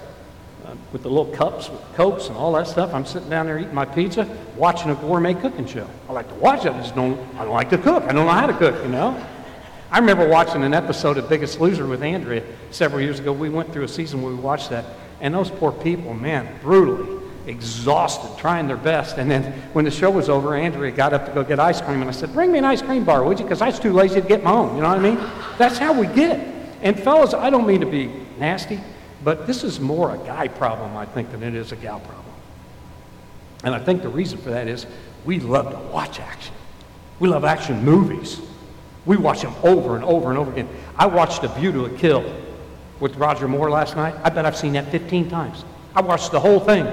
uh, 0.65 0.75
with 0.93 1.03
the 1.03 1.09
little 1.09 1.35
cups 1.35 1.71
with 1.71 1.81
Cokes 1.95 2.29
and 2.29 2.37
all 2.37 2.53
that 2.53 2.69
stuff. 2.69 2.95
I'm 2.95 3.07
sitting 3.07 3.31
down 3.31 3.47
there 3.47 3.59
eating 3.59 3.75
my 3.75 3.87
pizza, 3.87 4.29
watching 4.57 4.91
a 4.91 4.95
gourmet 4.95 5.35
cooking 5.35 5.67
show. 5.67 5.89
I 6.09 6.13
like 6.13 6.29
to 6.29 6.35
watch 6.35 6.67
it, 6.67 6.73
I 6.73 6.79
just 6.79 6.95
don't, 6.95 7.19
I 7.37 7.45
don't 7.45 7.55
like 7.55 7.71
to 7.71 7.79
cook. 7.79 8.05
I 8.05 8.13
don't 8.13 8.27
know 8.27 8.33
how 8.33 8.47
to 8.47 8.57
cook, 8.57 8.81
you 8.85 8.91
know? 8.91 9.27
I 9.91 9.99
remember 9.99 10.29
watching 10.29 10.63
an 10.63 10.75
episode 10.75 11.17
of 11.17 11.29
Biggest 11.29 11.61
Loser 11.61 11.87
with 11.87 12.03
Andrea 12.03 12.45
several 12.71 13.01
years 13.01 13.19
ago. 13.19 13.33
We 13.33 13.49
went 13.49 13.73
through 13.73 13.85
a 13.85 13.89
season 13.89 14.23
where 14.23 14.33
we 14.33 14.39
watched 14.39 14.71
that, 14.71 14.85
and 15.21 15.35
those 15.35 15.51
poor 15.51 15.73
people, 15.73 16.15
man, 16.15 16.49
brutally 16.63 17.24
exhausted, 17.47 18.39
trying 18.39 18.67
their 18.67 18.77
best. 18.77 19.19
And 19.19 19.31
then 19.31 19.53
when 19.73 19.85
the 19.85 19.91
show 19.91 20.11
was 20.11 20.29
over, 20.29 20.55
Andrea 20.55 20.91
got 20.91 21.13
up 21.13 21.27
to 21.27 21.33
go 21.33 21.45
get 21.45 21.61
ice 21.61 21.81
cream, 21.81 22.01
and 22.01 22.09
I 22.09 22.13
said, 22.13 22.33
Bring 22.33 22.53
me 22.53 22.59
an 22.59 22.65
ice 22.65 22.83
cream 22.83 23.05
bar, 23.05 23.25
would 23.25 23.39
you? 23.39 23.45
Because 23.45 23.61
I 23.61 23.67
was 23.67 23.79
too 23.79 23.93
lazy 23.93 24.21
to 24.21 24.27
get 24.27 24.43
my 24.43 24.53
own. 24.53 24.77
You 24.77 24.83
know 24.83 24.89
what 24.89 24.99
I 24.99 25.03
mean? 25.03 25.19
That's 25.59 25.79
how 25.79 25.99
we 25.99 26.07
get. 26.09 26.39
It. 26.39 26.55
And 26.83 26.99
fellas, 26.99 27.35
I 27.35 27.51
don't 27.51 27.67
mean 27.67 27.81
to 27.81 27.87
be 27.87 28.13
nasty, 28.39 28.81
but 29.23 29.47
this 29.47 29.65
is 29.65 29.81
more 29.81 30.15
a 30.15 30.19
guy 30.19 30.49
problem, 30.49 30.97
I 30.97 31.07
think, 31.07 31.31
than 31.31 31.43
it 31.43 31.55
is 31.55 31.73
a 31.73 31.77
gal 31.77 32.01
problem. 32.01 32.25
And 33.65 33.75
I 33.75 33.79
think 33.79 34.03
the 34.03 34.09
reason 34.09 34.39
for 34.39 34.51
that 34.51 34.69
is 34.69 34.87
we 35.25 35.41
love 35.41 35.71
to 35.71 35.79
watch 35.93 36.21
action. 36.21 36.55
We 37.21 37.29
love 37.29 37.45
action 37.45 37.83
movies. 37.85 38.41
We 39.07 39.17
watch 39.17 39.43
them 39.43 39.55
over 39.63 39.97
and 39.97 40.05
over 40.05 40.31
and 40.31 40.39
over 40.39 40.51
again. 40.51 40.69
I 40.97 41.07
watched 41.07 41.43
A 41.45 41.49
View 41.49 41.73
to 41.73 41.85
a 41.87 41.91
Kill 41.91 42.25
with 43.01 43.17
Roger 43.17 43.49
Moore 43.49 43.71
last 43.71 43.97
night. 43.97 44.15
I 44.23 44.31
bet 44.31 44.47
I've 44.47 44.57
seen 44.57 44.75
that 44.75 44.91
15 44.91 45.29
times. 45.29 45.65
I 45.95 46.01
watched 46.01 46.33
the 46.33 46.41
whole 46.41 46.61
thing. 46.61 46.87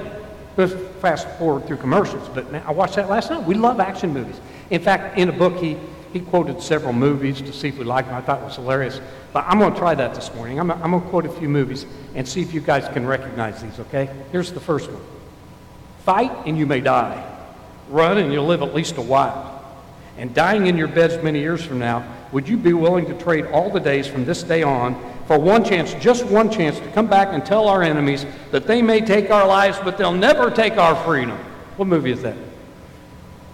Just 0.56 0.76
fast 1.00 1.28
forward 1.38 1.66
through 1.66 1.78
commercials, 1.78 2.28
but 2.28 2.50
man, 2.52 2.62
I 2.66 2.72
watched 2.72 2.96
that 2.96 3.08
last 3.08 3.30
night. 3.30 3.42
We 3.44 3.54
love 3.54 3.80
action 3.80 4.12
movies. 4.12 4.38
In 4.70 4.82
fact, 4.82 5.18
in 5.18 5.28
a 5.28 5.32
book, 5.32 5.56
he, 5.56 5.78
he 6.12 6.20
quoted 6.20 6.60
several 6.60 6.92
movies 6.92 7.40
to 7.40 7.52
see 7.52 7.68
if 7.68 7.78
we 7.78 7.84
liked 7.84 8.08
them. 8.08 8.16
I 8.16 8.20
thought 8.20 8.40
it 8.40 8.44
was 8.44 8.56
hilarious. 8.56 9.00
But 9.32 9.46
I'm 9.48 9.58
going 9.58 9.72
to 9.72 9.78
try 9.78 9.94
that 9.94 10.14
this 10.14 10.32
morning. 10.34 10.60
I'm, 10.60 10.70
I'm 10.70 10.90
going 10.90 11.02
to 11.02 11.08
quote 11.08 11.24
a 11.24 11.30
few 11.30 11.48
movies 11.48 11.86
and 12.14 12.28
see 12.28 12.42
if 12.42 12.52
you 12.52 12.60
guys 12.60 12.86
can 12.92 13.06
recognize 13.06 13.62
these, 13.62 13.80
okay? 13.80 14.10
Here's 14.30 14.52
the 14.52 14.60
first 14.60 14.90
one 14.90 15.02
Fight 16.04 16.32
and 16.46 16.58
you 16.58 16.66
may 16.66 16.80
die. 16.80 17.28
Run 17.88 18.18
and 18.18 18.32
you'll 18.32 18.46
live 18.46 18.62
at 18.62 18.74
least 18.74 18.96
a 18.96 19.02
while. 19.02 19.50
And 20.18 20.34
dying 20.34 20.66
in 20.66 20.76
your 20.76 20.88
beds 20.88 21.22
many 21.22 21.40
years 21.40 21.64
from 21.64 21.78
now, 21.78 22.04
would 22.32 22.48
you 22.48 22.56
be 22.56 22.72
willing 22.72 23.06
to 23.06 23.14
trade 23.14 23.46
all 23.46 23.70
the 23.70 23.80
days 23.80 24.06
from 24.06 24.24
this 24.24 24.42
day 24.42 24.62
on 24.62 24.94
for 25.26 25.38
one 25.38 25.64
chance, 25.64 25.94
just 25.94 26.24
one 26.26 26.50
chance, 26.50 26.78
to 26.78 26.88
come 26.92 27.06
back 27.06 27.28
and 27.32 27.44
tell 27.44 27.68
our 27.68 27.82
enemies 27.82 28.26
that 28.50 28.66
they 28.66 28.82
may 28.82 29.00
take 29.00 29.30
our 29.30 29.46
lives, 29.46 29.78
but 29.84 29.96
they'll 29.96 30.12
never 30.12 30.50
take 30.50 30.76
our 30.76 30.96
freedom? 31.04 31.38
What 31.76 31.88
movie 31.88 32.10
is 32.10 32.22
that? 32.22 32.36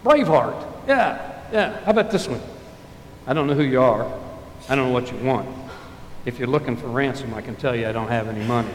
Braveheart. 0.05 0.67
Yeah, 0.87 1.43
yeah. 1.53 1.81
How 1.85 1.91
about 1.91 2.11
this 2.11 2.29
one? 2.29 2.41
I 3.27 3.35
don't 3.35 3.47
know 3.47 3.55
who 3.55 3.63
you 3.63 3.81
are. 3.81 4.11
I 4.69 4.75
don't 4.75 4.89
know 4.89 4.93
what 4.93 5.13
you 5.13 5.19
want. 5.19 5.49
If 6.25 6.39
you're 6.39 6.49
looking 6.49 6.77
for 6.77 6.89
ransom, 6.89 7.35
I 7.35 7.43
can 7.43 7.57
tell 7.57 7.77
you 7.77 7.89
I 7.89 7.93
don't 7.93 8.09
have 8.09 8.29
any 8.29 8.45
money. 8.45 8.71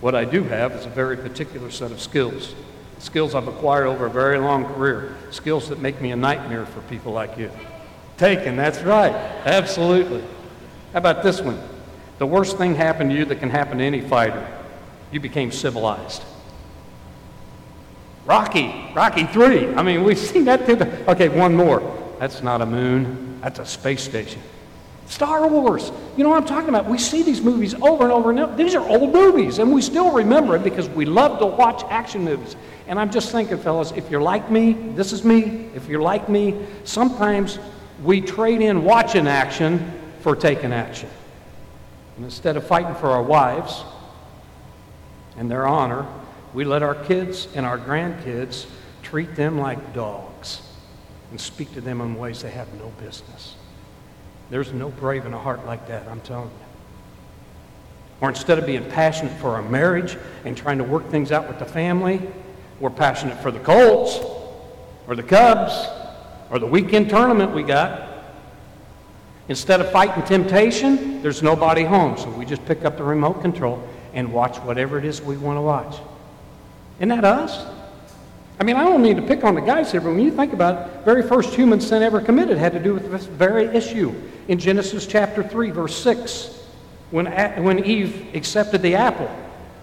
What 0.00 0.14
I 0.14 0.24
do 0.24 0.42
have 0.44 0.72
is 0.72 0.86
a 0.86 0.90
very 0.90 1.16
particular 1.16 1.70
set 1.70 1.90
of 1.92 2.00
skills. 2.00 2.54
Skills 2.98 3.34
I've 3.34 3.48
acquired 3.48 3.86
over 3.86 4.06
a 4.06 4.10
very 4.10 4.38
long 4.38 4.64
career. 4.64 5.16
Skills 5.30 5.68
that 5.68 5.80
make 5.80 6.00
me 6.00 6.12
a 6.12 6.16
nightmare 6.16 6.66
for 6.66 6.80
people 6.82 7.12
like 7.12 7.36
you. 7.36 7.50
Taken, 8.16 8.56
that's 8.56 8.80
right. 8.82 9.12
Absolutely. 9.44 10.22
How 10.92 10.98
about 10.98 11.22
this 11.22 11.40
one? 11.40 11.60
The 12.22 12.26
worst 12.26 12.56
thing 12.56 12.76
happened 12.76 13.10
to 13.10 13.16
you 13.16 13.24
that 13.24 13.40
can 13.40 13.50
happen 13.50 13.78
to 13.78 13.84
any 13.84 14.00
fighter. 14.00 14.46
You 15.10 15.18
became 15.18 15.50
civilized. 15.50 16.22
Rocky, 18.26 18.72
Rocky 18.94 19.24
3. 19.24 19.74
I 19.74 19.82
mean, 19.82 20.04
we've 20.04 20.16
seen 20.16 20.44
that 20.44 20.64
too. 20.64 20.80
Okay, 21.08 21.28
one 21.28 21.52
more. 21.56 21.82
That's 22.20 22.40
not 22.40 22.62
a 22.62 22.66
moon, 22.66 23.40
that's 23.40 23.58
a 23.58 23.66
space 23.66 24.04
station. 24.04 24.40
Star 25.06 25.48
Wars. 25.48 25.90
You 26.16 26.22
know 26.22 26.30
what 26.30 26.40
I'm 26.40 26.46
talking 26.46 26.68
about? 26.68 26.86
We 26.86 26.96
see 26.96 27.24
these 27.24 27.40
movies 27.40 27.74
over 27.74 28.04
and 28.04 28.12
over 28.12 28.30
and 28.30 28.38
over. 28.38 28.54
These 28.54 28.76
are 28.76 28.88
old 28.88 29.12
movies, 29.12 29.58
and 29.58 29.72
we 29.72 29.82
still 29.82 30.12
remember 30.12 30.54
it 30.54 30.62
because 30.62 30.88
we 30.90 31.04
love 31.04 31.40
to 31.40 31.46
watch 31.46 31.82
action 31.90 32.22
movies. 32.22 32.54
And 32.86 33.00
I'm 33.00 33.10
just 33.10 33.32
thinking, 33.32 33.58
fellas, 33.58 33.90
if 33.96 34.08
you're 34.12 34.22
like 34.22 34.48
me, 34.48 34.74
this 34.94 35.12
is 35.12 35.24
me. 35.24 35.70
If 35.74 35.88
you're 35.88 36.00
like 36.00 36.28
me, 36.28 36.54
sometimes 36.84 37.58
we 38.04 38.20
trade 38.20 38.60
in 38.60 38.84
watching 38.84 39.26
action 39.26 39.90
for 40.20 40.36
taking 40.36 40.72
action. 40.72 41.08
And 42.16 42.24
instead 42.24 42.56
of 42.56 42.66
fighting 42.66 42.94
for 42.94 43.10
our 43.10 43.22
wives 43.22 43.84
and 45.36 45.50
their 45.50 45.66
honor, 45.66 46.06
we 46.54 46.64
let 46.64 46.82
our 46.82 46.94
kids 46.94 47.48
and 47.54 47.64
our 47.64 47.78
grandkids 47.78 48.66
treat 49.02 49.34
them 49.34 49.58
like 49.58 49.94
dogs 49.94 50.62
and 51.30 51.40
speak 51.40 51.72
to 51.74 51.80
them 51.80 52.00
in 52.00 52.14
ways 52.14 52.42
they 52.42 52.50
have 52.50 52.72
no 52.74 52.92
business. 53.00 53.56
There's 54.50 54.72
no 54.72 54.90
brave 54.90 55.24
in 55.24 55.32
a 55.32 55.38
heart 55.38 55.64
like 55.64 55.88
that, 55.88 56.06
I'm 56.08 56.20
telling 56.20 56.50
you. 56.50 56.66
Or 58.20 58.28
instead 58.28 58.58
of 58.58 58.66
being 58.66 58.84
passionate 58.90 59.32
for 59.40 59.54
our 59.54 59.62
marriage 59.62 60.16
and 60.44 60.56
trying 60.56 60.78
to 60.78 60.84
work 60.84 61.08
things 61.08 61.32
out 61.32 61.48
with 61.48 61.58
the 61.58 61.64
family, 61.64 62.20
we're 62.78 62.90
passionate 62.90 63.40
for 63.40 63.50
the 63.50 63.58
Colts 63.60 64.18
or 65.08 65.16
the 65.16 65.22
Cubs 65.22 65.88
or 66.50 66.58
the 66.58 66.66
weekend 66.66 67.08
tournament 67.08 67.52
we 67.52 67.62
got. 67.62 68.11
Instead 69.48 69.80
of 69.80 69.90
fighting 69.90 70.22
temptation, 70.24 71.20
there's 71.22 71.42
nobody 71.42 71.82
home, 71.84 72.16
so 72.16 72.30
we 72.30 72.44
just 72.44 72.64
pick 72.64 72.84
up 72.84 72.96
the 72.96 73.02
remote 73.02 73.42
control 73.42 73.82
and 74.14 74.32
watch 74.32 74.56
whatever 74.58 74.98
it 74.98 75.04
is 75.04 75.20
we 75.20 75.36
want 75.36 75.56
to 75.56 75.62
watch. 75.62 75.96
Isn't 76.98 77.08
that 77.08 77.24
us? 77.24 77.66
I 78.60 78.64
mean, 78.64 78.76
I 78.76 78.84
don't 78.84 79.02
mean 79.02 79.16
to 79.16 79.22
pick 79.22 79.42
on 79.42 79.54
the 79.54 79.60
guys 79.60 79.90
here, 79.90 80.00
but 80.00 80.10
when 80.10 80.20
you 80.20 80.30
think 80.30 80.52
about 80.52 80.86
it, 80.86 81.04
very 81.04 81.22
first 81.22 81.54
human 81.54 81.80
sin 81.80 82.02
ever 82.02 82.20
committed 82.20 82.58
had 82.58 82.72
to 82.72 82.78
do 82.78 82.94
with 82.94 83.10
this 83.10 83.26
very 83.26 83.64
issue. 83.66 84.14
In 84.46 84.58
Genesis 84.58 85.06
chapter 85.06 85.42
3, 85.42 85.70
verse 85.70 85.96
6, 85.96 86.60
when, 87.10 87.26
when 87.62 87.84
Eve 87.84 88.34
accepted 88.34 88.82
the 88.82 88.94
apple, 88.94 89.30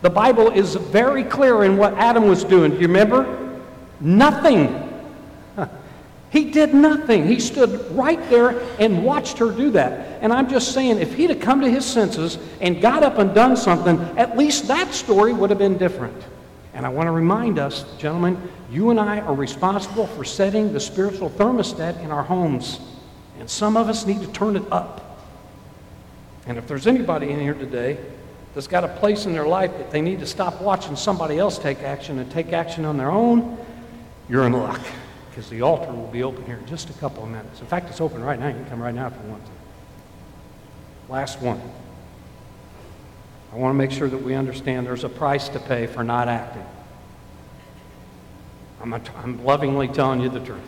the 0.02 0.10
Bible 0.10 0.52
is 0.52 0.76
very 0.76 1.24
clear 1.24 1.66
in 1.66 1.76
what 1.76 1.94
Adam 1.96 2.30
was 2.30 2.46
doing. 2.46 2.72
Do 2.72 2.78
you 2.78 2.88
remember? 2.88 3.60
Nothing. 4.00 4.89
He 6.32 6.46
did 6.52 6.76
nothing. 6.76 7.26
He 7.28 7.40
stood 7.40 7.90
right 7.92 8.20
there 8.30 8.60
and 8.80 9.04
watched 9.04 9.40
her 9.40 9.52
do 9.52 9.72
that. 9.72 10.22
And 10.22 10.32
I'm 10.32 10.48
just 10.48 10.74
saying, 10.74 11.00
if 11.00 11.16
he'd 11.16 11.32
have 11.32 11.40
come 11.40 11.62
to 11.62 11.70
his 11.70 11.86
senses 11.86 12.38
and 12.62 12.82
got 12.82 13.04
up 13.04 13.18
and 13.18 13.34
done 13.34 13.58
something, 13.58 14.00
at 14.18 14.38
least 14.38 14.68
that 14.68 14.94
story 14.94 15.34
would 15.34 15.50
have 15.50 15.58
been 15.58 15.78
different. 15.78 16.24
And 16.76 16.86
I 16.86 16.90
want 16.90 17.08
to 17.08 17.12
remind 17.12 17.58
us, 17.58 17.84
gentlemen, 17.98 18.40
you 18.70 18.92
and 18.92 19.00
I 19.00 19.22
are 19.22 19.34
responsible 19.34 20.06
for 20.06 20.24
setting 20.24 20.72
the 20.72 20.80
spiritual 20.80 21.32
thermostat 21.32 22.00
in 22.04 22.12
our 22.12 22.24
homes. 22.24 22.80
And 23.40 23.50
some 23.50 23.76
of 23.76 23.90
us 23.90 24.06
need 24.06 24.22
to 24.22 24.28
turn 24.28 24.56
it 24.56 24.72
up. 24.72 25.26
And 26.46 26.60
if 26.60 26.68
there's 26.68 26.86
anybody 26.86 27.32
in 27.32 27.40
here 27.40 27.56
today 27.56 27.98
that's 28.54 28.68
got 28.68 28.84
a 28.84 28.88
place 28.88 29.26
in 29.26 29.34
their 29.34 29.48
life 29.48 29.72
that 29.78 29.90
they 29.90 30.02
need 30.02 30.20
to 30.20 30.28
stop 30.28 30.62
watching 30.62 30.96
somebody 30.96 31.40
else 31.40 31.58
take 31.58 31.80
action 31.80 32.20
and 32.20 32.32
take 32.32 32.54
action 32.54 32.86
on 32.86 32.98
their 32.98 33.10
own, 33.10 33.58
you're 34.28 34.46
in 34.46 34.54
luck 34.54 34.80
because 35.40 35.52
the 35.52 35.62
altar 35.62 35.94
will 35.94 36.08
be 36.08 36.22
open 36.22 36.46
here 36.46 36.58
in 36.58 36.66
just 36.66 36.90
a 36.90 36.94
couple 36.94 37.24
of 37.24 37.30
minutes. 37.30 37.62
In 37.62 37.66
fact, 37.66 37.90
it's 37.90 38.02
open 38.02 38.22
right 38.22 38.38
now. 38.38 38.48
You 38.48 38.56
can 38.56 38.66
come 38.66 38.82
right 38.82 38.94
now 38.94 39.08
if 39.08 39.14
you 39.14 39.30
want 39.30 39.46
to. 39.46 39.52
Last 41.08 41.40
one. 41.40 41.62
I 43.54 43.56
want 43.56 43.72
to 43.72 43.78
make 43.78 43.90
sure 43.90 44.10
that 44.10 44.22
we 44.22 44.36
understand 44.36 44.86
there's 44.86 45.06
a 45.06 45.10
price 45.10 45.48
to 45.48 45.60
pay 45.62 45.88
for 45.88 46.04
not 46.04 46.28
acting. 46.28 46.66
I'm, 48.82 48.92
a, 48.92 49.02
I'm 49.16 49.42
lovingly 49.46 49.88
telling 49.88 50.20
you 50.20 50.28
the 50.28 50.42
truth. 50.42 50.60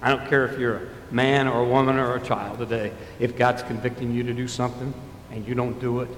I 0.00 0.08
don't 0.08 0.26
care 0.28 0.46
if 0.46 0.58
you're 0.58 0.76
a 0.76 1.14
man 1.14 1.46
or 1.46 1.60
a 1.60 1.68
woman 1.68 1.98
or 1.98 2.14
a 2.14 2.22
child 2.22 2.58
today. 2.58 2.90
If 3.20 3.36
God's 3.36 3.62
convicting 3.62 4.14
you 4.14 4.22
to 4.22 4.32
do 4.32 4.48
something 4.48 4.94
and 5.30 5.46
you 5.46 5.54
don't 5.54 5.78
do 5.78 6.00
it, 6.00 6.08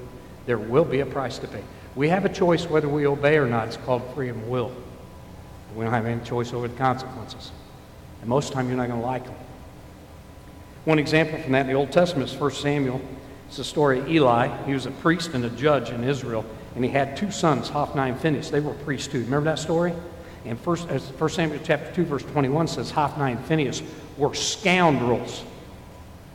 there 0.47 0.59
will 0.59 0.85
be 0.85 1.01
a 1.01 1.07
price 1.07 1.38
to 1.38 1.49
pay. 1.49 1.64
We 1.97 2.11
have 2.11 2.25
a 2.25 2.33
choice 2.33 2.70
whether 2.70 2.88
we 2.88 3.09
obey 3.09 3.38
or 3.38 3.47
not. 3.47 3.66
It's 3.66 3.77
called 3.79 4.03
freedom 4.14 4.40
of 4.42 4.47
will. 4.47 4.73
We 5.75 5.85
don't 5.85 5.93
have 5.93 6.07
any 6.07 6.25
choice 6.25 6.53
over 6.53 6.69
the 6.69 6.77
consequences. 6.77 7.53
And 8.21 8.29
most 8.29 8.47
of 8.47 8.51
the 8.51 8.55
time, 8.57 8.69
you're 8.69 8.77
not 8.77 8.89
going 8.89 9.01
to 9.01 9.07
like 9.07 9.25
them. 9.25 9.35
One 10.85 10.99
example 10.99 11.41
from 11.41 11.53
that 11.53 11.63
in 11.63 11.67
the 11.69 11.73
Old 11.75 11.93
Testament 11.93 12.31
is 12.31 12.37
1 12.37 12.51
Samuel. 12.53 13.01
It's 13.49 13.57
the 13.57 13.65
story 13.65 14.01
of 14.01 14.09
Eli. 14.09 14.65
He 14.65 14.75
was 14.75 14.87
a 14.87 14.91
priest 14.91 15.31
and 15.35 15.45
a 15.45 15.51
judge 15.51 15.91
in 15.91 16.05
Israel, 16.05 16.45
and 16.75 16.85
he 16.85 16.91
had 16.91 17.17
two 17.17 17.31
sons, 17.31 17.69
Hophni 17.69 18.03
and 18.03 18.21
Phinehas. 18.21 18.51
They 18.51 18.61
were 18.61 18.75
priests 18.75 19.09
too. 19.09 19.21
Remember 19.21 19.51
that 19.51 19.59
story? 19.59 19.93
And 20.45 20.59
1, 20.59 20.77
1 20.77 21.31
Samuel 21.31 21.61
chapter 21.65 21.91
2, 21.95 22.05
verse 22.05 22.23
21 22.23 22.69
says 22.69 22.91
Hophni 22.91 23.33
and 23.33 23.45
Phinehas 23.47 23.83
were 24.19 24.35
scoundrels. 24.35 25.43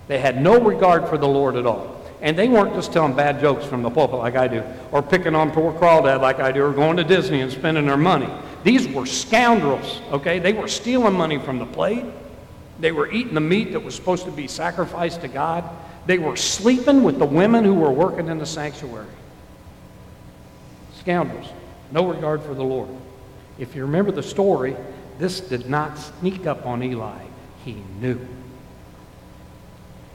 They 0.07 0.17
had 0.17 0.41
no 0.41 0.59
regard 0.59 1.07
for 1.07 1.17
the 1.17 1.27
Lord 1.27 1.55
at 1.55 1.67
all. 1.67 1.95
And 2.21 2.37
they 2.37 2.47
weren't 2.47 2.73
just 2.73 2.91
telling 2.91 3.13
bad 3.13 3.39
jokes 3.39 3.65
from 3.65 3.83
the 3.83 3.89
pulpit 3.89 4.17
like 4.17 4.35
I 4.35 4.47
do, 4.47 4.63
or 4.91 5.01
picking 5.01 5.35
on 5.35 5.51
poor 5.51 5.71
crawdad 5.73 6.21
like 6.21 6.39
I 6.39 6.51
do, 6.51 6.63
or 6.63 6.73
going 6.73 6.97
to 6.97 7.03
Disney 7.03 7.41
and 7.41 7.51
spending 7.51 7.85
their 7.85 7.97
money. 7.97 8.29
These 8.63 8.87
were 8.89 9.05
scoundrels, 9.05 10.01
okay? 10.11 10.39
They 10.39 10.53
were 10.53 10.67
stealing 10.67 11.13
money 11.13 11.39
from 11.39 11.59
the 11.59 11.65
plate. 11.65 12.05
They 12.79 12.91
were 12.91 13.11
eating 13.11 13.33
the 13.33 13.41
meat 13.41 13.71
that 13.73 13.79
was 13.79 13.95
supposed 13.95 14.25
to 14.25 14.31
be 14.31 14.47
sacrificed 14.47 15.21
to 15.21 15.27
God. 15.27 15.63
They 16.05 16.17
were 16.17 16.35
sleeping 16.35 17.03
with 17.03 17.19
the 17.19 17.25
women 17.25 17.63
who 17.63 17.73
were 17.73 17.91
working 17.91 18.27
in 18.27 18.37
the 18.37 18.45
sanctuary. 18.45 19.07
Scoundrels. 20.99 21.47
No 21.91 22.07
regard 22.07 22.43
for 22.43 22.53
the 22.53 22.63
Lord. 22.63 22.89
If 23.57 23.75
you 23.75 23.83
remember 23.83 24.11
the 24.11 24.23
story, 24.23 24.75
this 25.17 25.39
did 25.39 25.69
not 25.69 25.97
sneak 25.97 26.45
up 26.45 26.65
on 26.65 26.83
Eli. 26.83 27.23
He 27.65 27.83
knew. 27.99 28.19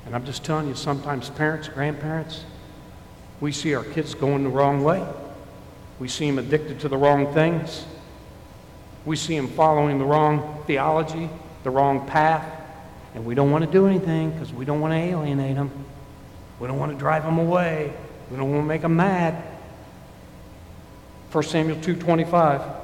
And 0.07 0.14
I'm 0.14 0.24
just 0.24 0.44
telling 0.44 0.68
you, 0.68 0.74
sometimes 0.74 1.30
parents, 1.30 1.68
grandparents, 1.68 2.44
we 3.40 3.52
see 3.52 3.74
our 3.74 3.85
kids 3.85 4.14
going 4.14 4.44
the 4.44 4.50
wrong 4.50 4.85
way. 4.85 5.07
We 5.98 6.09
see 6.09 6.26
them 6.26 6.38
addicted 6.38 6.80
to 6.80 6.88
the 6.88 6.96
wrong 6.96 7.33
things. 7.33 7.85
We 9.05 9.17
see 9.17 9.37
them 9.37 9.49
following 9.49 9.99
the 9.99 10.05
wrong 10.05 10.62
theology, 10.67 11.29
the 11.62 11.71
wrong 11.71 12.07
path, 12.07 12.47
and 13.14 13.25
we 13.25 13.35
don't 13.35 13.51
want 13.51 13.64
to 13.64 13.71
do 13.71 13.87
anything 13.87 14.31
because 14.31 14.53
we 14.53 14.64
don't 14.64 14.81
want 14.81 14.93
to 14.93 14.99
alienate 14.99 15.57
them. 15.57 15.71
We 16.59 16.67
don't 16.67 16.79
want 16.79 16.93
to 16.93 16.99
drive 16.99 17.25
them 17.25 17.38
away. 17.38 17.93
We 18.31 18.37
don't 18.37 18.51
want 18.51 18.62
to 18.62 18.67
make 18.67 18.83
them 18.83 18.97
mad. 18.97 19.43
1 21.31 21.45
Samuel 21.45 21.77
2.25 21.79 22.77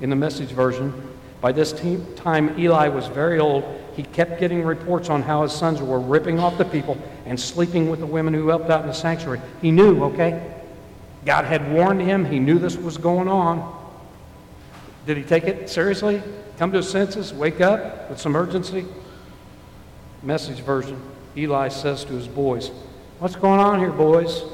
in 0.00 0.10
the 0.10 0.16
message 0.16 0.48
version. 0.48 0.92
By 1.40 1.52
this 1.52 1.72
time 2.16 2.58
Eli 2.58 2.88
was 2.88 3.06
very 3.06 3.38
old. 3.38 3.64
He 3.94 4.00
He 4.00 4.04
kept 4.04 4.40
getting 4.40 4.62
reports 4.62 5.10
on 5.10 5.20
how 5.20 5.42
his 5.42 5.52
sons 5.52 5.82
were 5.82 6.00
ripping 6.00 6.38
off 6.40 6.56
the 6.56 6.64
people 6.64 6.96
and 7.26 7.38
sleeping 7.38 7.90
with 7.90 8.00
the 8.00 8.06
women 8.06 8.32
who 8.32 8.48
helped 8.48 8.70
out 8.70 8.80
in 8.80 8.86
the 8.86 8.94
sanctuary. 8.94 9.42
He 9.60 9.70
knew, 9.70 10.04
okay? 10.04 10.54
God 11.26 11.44
had 11.44 11.70
warned 11.70 12.00
him. 12.00 12.24
He 12.24 12.38
knew 12.38 12.58
this 12.58 12.78
was 12.78 12.96
going 12.96 13.28
on. 13.28 13.58
Did 15.10 15.16
he 15.16 15.24
take 15.24 15.42
it 15.42 15.68
seriously? 15.68 16.22
Come 16.56 16.70
to 16.70 16.76
his 16.76 16.88
senses? 16.88 17.34
Wake 17.34 17.60
up 17.60 18.08
with 18.08 18.20
some 18.20 18.36
urgency? 18.36 18.86
Message 20.22 20.60
version. 20.60 21.02
Eli 21.36 21.66
says 21.66 22.04
to 22.04 22.12
his 22.12 22.28
boys, 22.28 22.68
What's 23.18 23.34
going 23.34 23.58
on 23.58 23.80
here, 23.80 23.90
boys? 23.90 24.44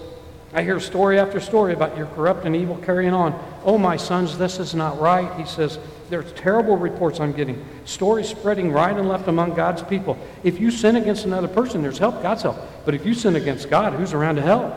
I 0.54 0.62
hear 0.62 0.80
story 0.80 1.18
after 1.18 1.40
story 1.40 1.74
about 1.74 1.94
your 1.94 2.06
corrupt 2.06 2.46
and 2.46 2.56
evil 2.56 2.78
carrying 2.78 3.12
on. 3.12 3.38
Oh, 3.66 3.76
my 3.76 3.98
sons, 3.98 4.38
this 4.38 4.58
is 4.58 4.74
not 4.74 4.98
right. 4.98 5.30
He 5.38 5.44
says, 5.44 5.78
There's 6.08 6.32
terrible 6.32 6.78
reports 6.78 7.20
I'm 7.20 7.34
getting. 7.34 7.62
Stories 7.84 8.26
spreading 8.26 8.72
right 8.72 8.96
and 8.96 9.10
left 9.10 9.28
among 9.28 9.52
God's 9.52 9.82
people. 9.82 10.16
If 10.42 10.58
you 10.58 10.70
sin 10.70 10.96
against 10.96 11.26
another 11.26 11.48
person, 11.48 11.82
there's 11.82 11.98
help, 11.98 12.22
God's 12.22 12.40
help. 12.40 12.56
But 12.86 12.94
if 12.94 13.04
you 13.04 13.12
sin 13.12 13.36
against 13.36 13.68
God, 13.68 13.92
who's 13.92 14.14
around 14.14 14.36
to 14.36 14.42
help? 14.42 14.74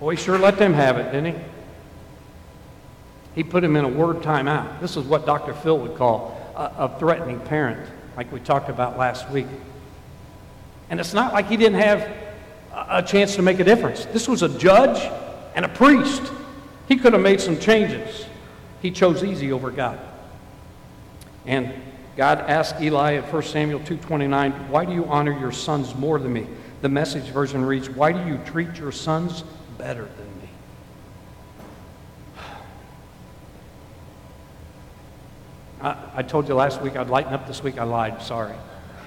Boy, 0.00 0.16
he 0.16 0.20
sure 0.20 0.40
let 0.40 0.58
them 0.58 0.74
have 0.74 0.98
it, 0.98 1.12
didn't 1.12 1.36
he? 1.36 1.40
He 3.38 3.44
put 3.44 3.62
him 3.62 3.76
in 3.76 3.84
a 3.84 3.88
word 3.88 4.16
timeout. 4.16 4.80
This 4.80 4.96
is 4.96 5.04
what 5.04 5.24
Dr. 5.24 5.54
Phil 5.54 5.78
would 5.78 5.94
call 5.94 6.36
a, 6.56 6.86
a 6.86 6.98
threatening 6.98 7.38
parent, 7.38 7.88
like 8.16 8.32
we 8.32 8.40
talked 8.40 8.68
about 8.68 8.98
last 8.98 9.30
week. 9.30 9.46
And 10.90 10.98
it's 10.98 11.14
not 11.14 11.32
like 11.32 11.46
he 11.46 11.56
didn't 11.56 11.78
have 11.78 12.10
a 12.74 13.00
chance 13.00 13.36
to 13.36 13.42
make 13.42 13.60
a 13.60 13.64
difference. 13.64 14.06
This 14.06 14.26
was 14.26 14.42
a 14.42 14.48
judge 14.58 14.98
and 15.54 15.64
a 15.64 15.68
priest. 15.68 16.32
He 16.88 16.96
could 16.96 17.12
have 17.12 17.22
made 17.22 17.40
some 17.40 17.60
changes. 17.60 18.26
He 18.82 18.90
chose 18.90 19.22
easy 19.22 19.52
over 19.52 19.70
God. 19.70 20.00
And 21.46 21.72
God 22.16 22.40
asked 22.40 22.80
Eli 22.80 23.14
at 23.18 23.32
1 23.32 23.52
Samuel 23.52 23.78
2:29, 23.84 24.50
"Why 24.68 24.84
do 24.84 24.92
you 24.92 25.04
honor 25.04 25.38
your 25.38 25.52
sons 25.52 25.94
more 25.94 26.18
than 26.18 26.32
me?" 26.32 26.48
The 26.82 26.88
message 26.88 27.26
version 27.26 27.64
reads, 27.64 27.88
"Why 27.88 28.10
do 28.10 28.28
you 28.28 28.40
treat 28.46 28.80
your 28.80 28.90
sons 28.90 29.44
better 29.78 30.08
than 30.16 30.26
me?" 30.26 30.37
I, 36.18 36.22
told 36.22 36.48
you 36.48 36.54
last 36.54 36.82
week 36.82 36.96
I'd 36.96 37.10
lighten 37.10 37.32
up 37.32 37.46
this 37.46 37.62
week. 37.62 37.78
I 37.78 37.84
lied. 37.84 38.20
Sorry. 38.22 38.56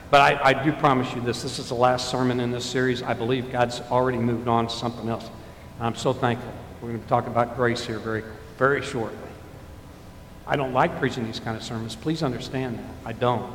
But 0.09 0.21
I, 0.21 0.51
I, 0.51 0.63
do 0.63 0.71
promise 0.71 1.13
you 1.13 1.19
this. 1.19 1.41
This 1.41 1.59
is 1.59 1.67
the 1.67 1.75
last 1.75 2.09
sermon 2.09 2.39
in 2.39 2.51
this 2.51 2.63
series. 2.63 3.03
I 3.03 3.13
believe 3.13 3.51
God's 3.51 3.81
already 3.91 4.17
moved 4.17 4.47
on 4.47 4.67
to 4.67 4.73
something 4.73 5.09
else. 5.09 5.29
I'm 5.81 5.95
so 5.95 6.13
thankful. 6.13 6.53
We're 6.81 6.89
going 6.89 7.03
to 7.03 7.09
talk 7.09 7.27
about 7.27 7.57
grace 7.57 7.85
here 7.85 7.99
very, 7.99 8.23
very 8.57 8.81
shortly. 8.81 9.17
I 10.47 10.55
don't 10.55 10.71
like 10.71 10.99
preaching 10.99 11.25
these 11.25 11.41
kind 11.41 11.57
of 11.57 11.63
sermons. 11.63 11.97
Please 11.97 12.23
understand 12.23 12.79
that. 12.79 12.85
I 13.05 13.11
don't. 13.11 13.51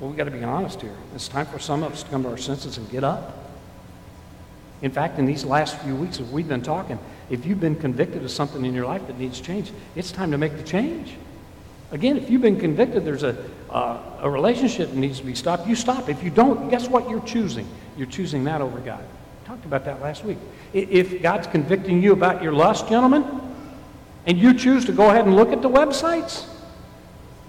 But 0.00 0.08
we've 0.08 0.16
got 0.16 0.24
to 0.24 0.32
be 0.32 0.42
honest 0.42 0.80
here. 0.80 0.96
It's 1.14 1.28
time 1.28 1.46
for 1.46 1.60
some 1.60 1.84
of 1.84 1.92
us 1.92 2.02
to 2.02 2.10
come 2.10 2.24
to 2.24 2.30
our 2.30 2.36
senses 2.36 2.78
and 2.78 2.90
get 2.90 3.04
up. 3.04 3.38
In 4.82 4.90
fact, 4.90 5.20
in 5.20 5.24
these 5.24 5.44
last 5.44 5.78
few 5.78 5.94
weeks, 5.94 6.18
as 6.18 6.28
we've 6.30 6.48
been 6.48 6.62
talking, 6.62 6.98
if 7.30 7.46
you've 7.46 7.60
been 7.60 7.76
convicted 7.76 8.24
of 8.24 8.30
something 8.32 8.64
in 8.64 8.74
your 8.74 8.86
life 8.86 9.06
that 9.06 9.20
needs 9.20 9.40
change, 9.40 9.70
it's 9.94 10.10
time 10.10 10.32
to 10.32 10.38
make 10.38 10.56
the 10.56 10.64
change. 10.64 11.14
Again, 11.92 12.16
if 12.16 12.30
you've 12.30 12.42
been 12.42 12.58
convicted, 12.58 13.04
there's 13.04 13.22
a, 13.22 13.36
uh, 13.68 14.00
a 14.20 14.30
relationship 14.30 14.88
that 14.88 14.96
needs 14.96 15.20
to 15.20 15.26
be 15.26 15.34
stopped, 15.34 15.68
you 15.68 15.76
stop. 15.76 16.08
If 16.08 16.24
you 16.24 16.30
don't, 16.30 16.70
guess 16.70 16.88
what 16.88 17.08
you're 17.08 17.20
choosing? 17.20 17.68
You're 17.98 18.06
choosing 18.06 18.44
that 18.44 18.62
over 18.62 18.78
God. 18.78 19.00
We 19.02 19.46
talked 19.46 19.66
about 19.66 19.84
that 19.84 20.00
last 20.00 20.24
week. 20.24 20.38
If 20.72 21.20
God's 21.20 21.46
convicting 21.46 22.02
you 22.02 22.12
about 22.12 22.42
your 22.42 22.52
lust, 22.52 22.88
gentlemen, 22.88 23.26
and 24.26 24.38
you 24.38 24.54
choose 24.54 24.86
to 24.86 24.92
go 24.92 25.10
ahead 25.10 25.26
and 25.26 25.36
look 25.36 25.52
at 25.52 25.60
the 25.60 25.68
websites, 25.68 26.46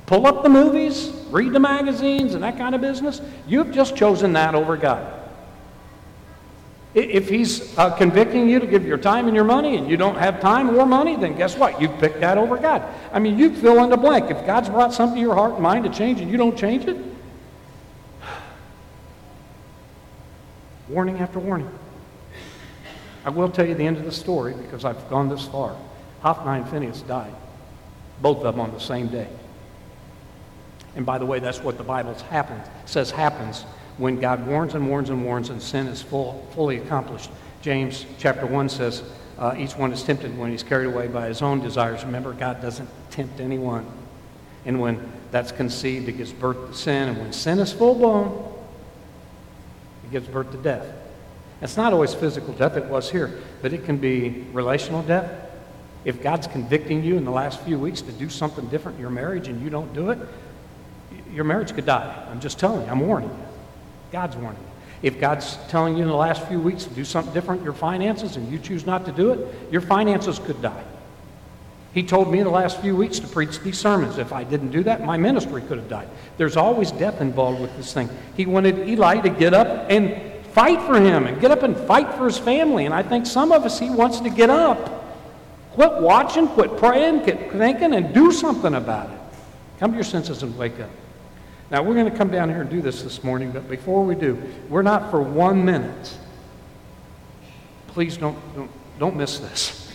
pull 0.07 0.27
up 0.27 0.43
the 0.43 0.49
movies, 0.49 1.09
read 1.29 1.53
the 1.53 1.59
magazines, 1.59 2.33
and 2.33 2.43
that 2.43 2.57
kind 2.57 2.75
of 2.75 2.81
business, 2.81 3.21
you've 3.47 3.71
just 3.71 3.95
chosen 3.95 4.33
that 4.33 4.55
over 4.55 4.75
God. 4.75 5.22
If 6.93 7.27
he's 7.27 7.75
uh, 7.77 7.95
convicting 7.95 8.47
you 8.47 8.59
to 8.59 8.67
give 8.67 8.85
your 8.85 8.99
time 8.99 9.25
and 9.25 9.35
your 9.35 9.45
money 9.45 9.77
and 9.77 9.89
you 9.89 9.97
don't 9.97 10.17
have 10.17 10.39
time 10.39 10.69
or 10.75 10.85
money, 10.85 11.15
then 11.15 11.35
guess 11.35 11.57
what? 11.57 11.81
You've 11.81 11.97
picked 11.97 12.19
that 12.19 12.37
over 12.37 12.55
God. 12.55 12.83
I 13.11 13.17
mean, 13.17 13.39
you 13.39 13.55
fill 13.55 13.83
in 13.83 13.89
the 13.89 13.97
blank. 13.97 14.29
If 14.29 14.45
God's 14.45 14.69
brought 14.69 14.93
something 14.93 15.15
to 15.15 15.21
your 15.21 15.33
heart 15.33 15.53
and 15.53 15.63
mind 15.63 15.85
to 15.85 15.89
change 15.89 16.21
and 16.21 16.29
you 16.29 16.37
don't 16.37 16.55
change 16.55 16.85
it, 16.85 16.97
warning 20.87 21.17
after 21.17 21.39
warning. 21.39 21.71
I 23.25 23.31
will 23.31 23.49
tell 23.49 23.65
you 23.67 23.73
the 23.73 23.87
end 23.87 23.97
of 23.97 24.05
the 24.05 24.11
story 24.11 24.53
because 24.53 24.85
I've 24.85 25.09
gone 25.09 25.29
this 25.29 25.47
far. 25.47 25.75
Hophni 26.21 26.59
and 26.59 26.69
Phinehas 26.69 27.01
died, 27.01 27.33
both 28.21 28.37
of 28.37 28.43
them 28.55 28.59
on 28.59 28.71
the 28.71 28.79
same 28.79 29.07
day. 29.07 29.29
And 30.95 31.07
by 31.07 31.17
the 31.17 31.25
way, 31.25 31.39
that's 31.39 31.63
what 31.63 31.79
the 31.79 31.83
Bible 31.83 32.15
says 32.85 33.09
happens 33.09 33.65
when 33.97 34.19
God 34.19 34.45
warns 34.47 34.73
and 34.75 34.89
warns 34.89 35.09
and 35.09 35.23
warns 35.23 35.49
and 35.49 35.61
sin 35.61 35.87
is 35.87 36.01
full, 36.01 36.47
fully 36.53 36.77
accomplished. 36.77 37.29
James 37.61 38.05
chapter 38.17 38.45
1 38.45 38.69
says, 38.69 39.03
uh, 39.37 39.55
each 39.57 39.75
one 39.75 39.91
is 39.91 40.03
tempted 40.03 40.37
when 40.37 40.51
he's 40.51 40.63
carried 40.63 40.87
away 40.87 41.07
by 41.07 41.27
his 41.27 41.41
own 41.41 41.59
desires. 41.59 42.03
Remember, 42.03 42.33
God 42.33 42.61
doesn't 42.61 42.89
tempt 43.09 43.39
anyone. 43.39 43.85
And 44.65 44.79
when 44.79 45.11
that's 45.31 45.51
conceived, 45.51 46.07
it 46.07 46.13
gives 46.13 46.31
birth 46.31 46.69
to 46.69 46.73
sin. 46.73 47.09
And 47.09 47.17
when 47.17 47.33
sin 47.33 47.59
is 47.59 47.73
full 47.73 47.95
blown, 47.95 48.53
it 50.05 50.11
gives 50.11 50.27
birth 50.27 50.51
to 50.51 50.57
death. 50.57 50.85
It's 51.61 51.77
not 51.77 51.93
always 51.93 52.13
physical 52.13 52.53
death, 52.53 52.75
it 52.75 52.85
was 52.85 53.09
here, 53.09 53.39
but 53.61 53.73
it 53.73 53.85
can 53.85 53.97
be 53.97 54.45
relational 54.51 55.01
death. 55.01 55.31
If 56.03 56.21
God's 56.21 56.45
convicting 56.45 57.03
you 57.03 57.15
in 57.15 57.23
the 57.23 57.31
last 57.31 57.61
few 57.61 57.79
weeks 57.79 58.01
to 58.01 58.11
do 58.11 58.29
something 58.29 58.67
different 58.67 58.97
in 58.97 59.01
your 59.01 59.09
marriage 59.09 59.47
and 59.47 59.61
you 59.61 59.69
don't 59.69 59.93
do 59.93 60.09
it, 60.09 60.19
your 61.31 61.45
marriage 61.45 61.73
could 61.73 61.85
die. 61.85 62.27
I'm 62.29 62.41
just 62.41 62.59
telling 62.59 62.85
you, 62.85 62.91
I'm 62.91 62.99
warning 62.99 63.29
you. 63.29 63.52
God's 64.13 64.37
warning. 64.37 64.63
If 65.01 65.19
God's 65.19 65.57
telling 65.69 65.97
you 65.97 66.03
in 66.03 66.07
the 66.07 66.15
last 66.15 66.47
few 66.47 66.61
weeks 66.61 66.83
to 66.83 66.91
do 66.91 67.03
something 67.03 67.33
different 67.33 67.63
your 67.63 67.73
finances 67.73 68.35
and 68.35 68.49
you 68.49 68.59
choose 68.59 68.85
not 68.85 69.07
to 69.07 69.11
do 69.11 69.31
it, 69.31 69.71
your 69.71 69.81
finances 69.81 70.37
could 70.37 70.61
die. 70.61 70.83
He 71.95 72.03
told 72.03 72.31
me 72.31 72.37
in 72.37 72.45
the 72.45 72.51
last 72.51 72.79
few 72.79 72.95
weeks 72.95 73.17
to 73.19 73.27
preach 73.27 73.59
these 73.61 73.79
sermons. 73.79 74.19
If 74.19 74.31
I 74.31 74.43
didn't 74.43 74.69
do 74.69 74.83
that, 74.83 75.03
my 75.03 75.17
ministry 75.17 75.63
could 75.63 75.79
have 75.79 75.89
died. 75.89 76.07
There's 76.37 76.57
always 76.57 76.91
death 76.91 77.21
involved 77.21 77.59
with 77.59 77.75
this 77.75 77.91
thing. 77.91 78.07
He 78.37 78.45
wanted 78.45 78.87
Eli 78.87 79.19
to 79.21 79.29
get 79.29 79.55
up 79.55 79.87
and 79.89 80.15
fight 80.49 80.81
for 80.83 81.01
him 81.01 81.25
and 81.25 81.41
get 81.41 81.49
up 81.49 81.63
and 81.63 81.75
fight 81.75 82.13
for 82.13 82.25
his 82.25 82.37
family. 82.37 82.85
And 82.85 82.93
I 82.93 83.01
think 83.01 83.25
some 83.25 83.51
of 83.51 83.63
us, 83.65 83.79
he 83.79 83.89
wants 83.89 84.19
to 84.19 84.29
get 84.29 84.51
up. 84.51 84.91
Quit 85.71 85.91
watching, 85.91 86.47
quit 86.49 86.77
praying, 86.77 87.23
quit 87.23 87.51
thinking, 87.51 87.95
and 87.95 88.13
do 88.13 88.31
something 88.31 88.75
about 88.75 89.09
it. 89.09 89.19
Come 89.79 89.89
to 89.89 89.95
your 89.95 90.03
senses 90.03 90.43
and 90.43 90.55
wake 90.55 90.79
up. 90.79 90.91
Now, 91.73 91.81
we're 91.81 91.95
going 91.95 92.09
to 92.09 92.15
come 92.15 92.29
down 92.29 92.49
here 92.49 92.61
and 92.61 92.69
do 92.69 92.83
this 92.83 93.01
this 93.01 93.23
morning, 93.23 93.49
but 93.49 93.67
before 93.67 94.05
we 94.05 94.13
do, 94.13 94.39
we're 94.69 94.83
not 94.83 95.09
for 95.09 95.23
one 95.23 95.65
minute. 95.65 96.15
Please 97.87 98.15
don't, 98.15 98.37
don't, 98.53 98.69
don't 98.99 99.15
miss 99.15 99.39
this. 99.39 99.91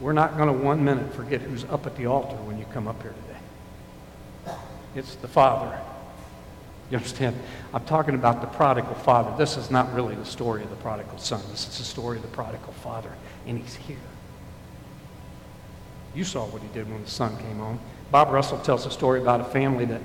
We're 0.00 0.12
not 0.12 0.36
going 0.36 0.46
to 0.46 0.64
one 0.64 0.84
minute 0.84 1.12
forget 1.14 1.40
who's 1.40 1.64
up 1.64 1.84
at 1.84 1.96
the 1.96 2.06
altar 2.06 2.36
when 2.36 2.58
you 2.60 2.64
come 2.66 2.86
up 2.86 3.02
here 3.02 3.12
today. 3.26 4.56
It's 4.94 5.16
the 5.16 5.26
Father. 5.26 5.76
You 6.92 6.98
understand? 6.98 7.34
I'm 7.74 7.84
talking 7.86 8.14
about 8.14 8.40
the 8.40 8.46
prodigal 8.46 8.94
father. 8.94 9.36
This 9.36 9.56
is 9.56 9.68
not 9.68 9.92
really 9.92 10.14
the 10.14 10.24
story 10.24 10.62
of 10.62 10.70
the 10.70 10.76
prodigal 10.76 11.18
son. 11.18 11.42
This 11.50 11.66
is 11.66 11.78
the 11.78 11.84
story 11.84 12.18
of 12.18 12.22
the 12.22 12.28
prodigal 12.28 12.72
father, 12.74 13.10
and 13.48 13.58
he's 13.58 13.74
here. 13.74 13.96
You 16.14 16.22
saw 16.22 16.46
what 16.46 16.62
he 16.62 16.68
did 16.68 16.88
when 16.88 17.02
the 17.02 17.10
son 17.10 17.36
came 17.38 17.58
home. 17.58 17.80
Bob 18.12 18.30
Russell 18.30 18.60
tells 18.60 18.86
a 18.86 18.92
story 18.92 19.20
about 19.20 19.40
a 19.40 19.44
family 19.44 19.86
that 19.86 20.00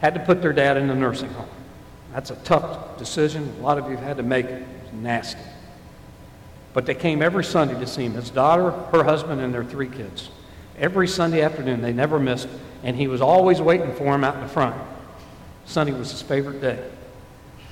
had 0.00 0.14
to 0.14 0.20
put 0.20 0.42
their 0.42 0.52
dad 0.52 0.76
in 0.76 0.88
a 0.90 0.94
nursing 0.94 1.30
home. 1.30 1.48
That's 2.12 2.30
a 2.30 2.36
tough 2.36 2.98
decision. 2.98 3.54
A 3.60 3.62
lot 3.62 3.78
of 3.78 3.90
you 3.90 3.96
had 3.96 4.16
to 4.16 4.22
make 4.22 4.46
it. 4.46 4.66
It's 4.84 4.92
nasty. 4.92 5.40
But 6.72 6.86
they 6.86 6.94
came 6.94 7.22
every 7.22 7.44
Sunday 7.44 7.78
to 7.78 7.86
see 7.86 8.04
him. 8.04 8.14
His 8.14 8.30
daughter, 8.30 8.70
her 8.70 9.04
husband, 9.04 9.40
and 9.40 9.52
their 9.52 9.64
three 9.64 9.88
kids. 9.88 10.30
Every 10.78 11.06
Sunday 11.06 11.42
afternoon, 11.42 11.82
they 11.82 11.92
never 11.92 12.18
missed, 12.18 12.48
and 12.82 12.96
he 12.96 13.06
was 13.06 13.20
always 13.20 13.60
waiting 13.60 13.94
for 13.94 14.14
him 14.14 14.24
out 14.24 14.36
in 14.36 14.40
the 14.40 14.48
front. 14.48 14.74
Sunday 15.66 15.92
was 15.92 16.10
his 16.10 16.22
favorite 16.22 16.60
day. 16.60 16.82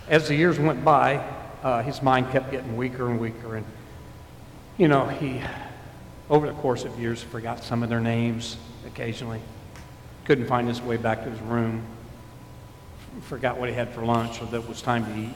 As 0.09 0.29
the 0.29 0.35
years 0.35 0.59
went 0.59 0.85
by, 0.85 1.25
uh, 1.62 1.83
his 1.83 2.03
mind 2.03 2.31
kept 2.31 2.51
getting 2.51 2.77
weaker 2.77 3.09
and 3.09 3.19
weaker, 3.19 3.57
and 3.57 3.67
you 4.77 4.87
know, 4.87 5.07
he, 5.07 5.41
over 6.31 6.47
the 6.47 6.53
course 6.55 6.85
of 6.85 6.99
years, 7.01 7.23
forgot 7.23 7.64
some 7.64 7.83
of 7.83 7.88
their 7.88 8.01
names 8.01 8.57
occasionally. 8.87 9.41
Couldn't 10.25 10.47
find 10.47 10.69
his 10.69 10.81
way 10.81 10.97
back 10.97 11.25
to 11.25 11.31
his 11.31 11.41
room 11.41 11.85
forgot 13.20 13.59
what 13.59 13.68
he 13.68 13.74
had 13.74 13.92
for 13.92 14.04
lunch 14.04 14.40
or 14.40 14.46
that 14.46 14.62
it 14.62 14.68
was 14.68 14.83
time 14.83 15.04
to 15.04 15.20
eat. 15.20 15.35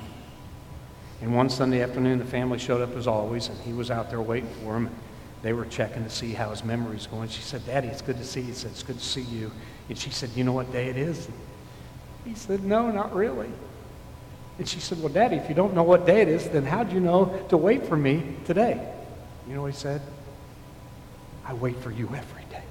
And 1.20 1.34
one 1.34 1.48
Sunday 1.48 1.82
afternoon, 1.82 2.18
the 2.18 2.24
family 2.24 2.58
showed 2.58 2.80
up 2.80 2.96
as 2.96 3.06
always, 3.06 3.48
and 3.48 3.58
he 3.60 3.72
was 3.72 3.90
out 3.90 4.10
there 4.10 4.20
waiting 4.20 4.50
for 4.62 4.76
him. 4.76 4.90
They 5.42 5.52
were 5.52 5.66
checking 5.66 6.04
to 6.04 6.10
see 6.10 6.32
how 6.32 6.50
his 6.50 6.64
memory's 6.64 7.06
going. 7.06 7.28
She 7.28 7.42
said, 7.42 7.64
Daddy, 7.66 7.88
it's 7.88 8.02
good 8.02 8.18
to 8.18 8.24
see 8.24 8.40
you. 8.40 8.46
He 8.48 8.52
said, 8.52 8.70
It's 8.72 8.82
good 8.82 8.98
to 8.98 9.04
see 9.04 9.22
you. 9.22 9.50
And 9.88 9.98
she 9.98 10.10
said, 10.10 10.30
You 10.34 10.44
know 10.44 10.52
what 10.52 10.72
day 10.72 10.88
it 10.88 10.96
is? 10.96 11.28
He 12.24 12.34
said, 12.34 12.64
No, 12.64 12.90
not 12.90 13.14
really. 13.14 13.50
And 14.58 14.68
she 14.68 14.80
said, 14.80 15.00
Well, 15.00 15.12
Daddy, 15.12 15.36
if 15.36 15.48
you 15.48 15.54
don't 15.54 15.74
know 15.74 15.82
what 15.82 16.06
day 16.06 16.22
it 16.22 16.28
is, 16.28 16.48
then 16.48 16.64
how'd 16.64 16.92
you 16.92 17.00
know 17.00 17.44
to 17.48 17.56
wait 17.56 17.86
for 17.86 17.96
me 17.96 18.36
today? 18.44 18.92
You 19.48 19.54
know 19.54 19.62
what 19.62 19.72
he 19.72 19.76
said? 19.76 20.00
I 21.44 21.54
wait 21.54 21.78
for 21.80 21.90
you 21.90 22.06
every 22.14 22.44
day. 22.50 22.62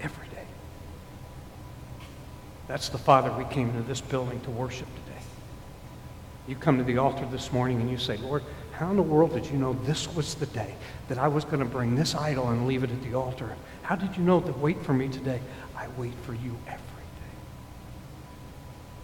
Every 0.00 0.26
day. 0.28 0.46
That's 2.72 2.88
the 2.88 2.96
Father 2.96 3.30
we 3.32 3.44
came 3.52 3.68
into 3.68 3.82
this 3.82 4.00
building 4.00 4.40
to 4.40 4.50
worship 4.50 4.88
today. 5.04 5.20
You 6.48 6.56
come 6.56 6.78
to 6.78 6.84
the 6.84 6.96
altar 6.96 7.28
this 7.30 7.52
morning 7.52 7.82
and 7.82 7.90
you 7.90 7.98
say, 7.98 8.16
Lord, 8.16 8.42
how 8.72 8.88
in 8.88 8.96
the 8.96 9.02
world 9.02 9.34
did 9.34 9.44
you 9.44 9.58
know 9.58 9.74
this 9.84 10.10
was 10.14 10.36
the 10.36 10.46
day 10.46 10.74
that 11.08 11.18
I 11.18 11.28
was 11.28 11.44
going 11.44 11.58
to 11.58 11.66
bring 11.66 11.94
this 11.94 12.14
idol 12.14 12.48
and 12.48 12.66
leave 12.66 12.82
it 12.82 12.90
at 12.90 13.02
the 13.02 13.12
altar? 13.12 13.54
How 13.82 13.94
did 13.94 14.16
you 14.16 14.22
know 14.22 14.40
to 14.40 14.52
wait 14.52 14.82
for 14.82 14.94
me 14.94 15.08
today? 15.08 15.38
I 15.76 15.88
wait 15.98 16.14
for 16.24 16.32
you 16.32 16.56
every 16.66 16.78
day. 16.78 17.34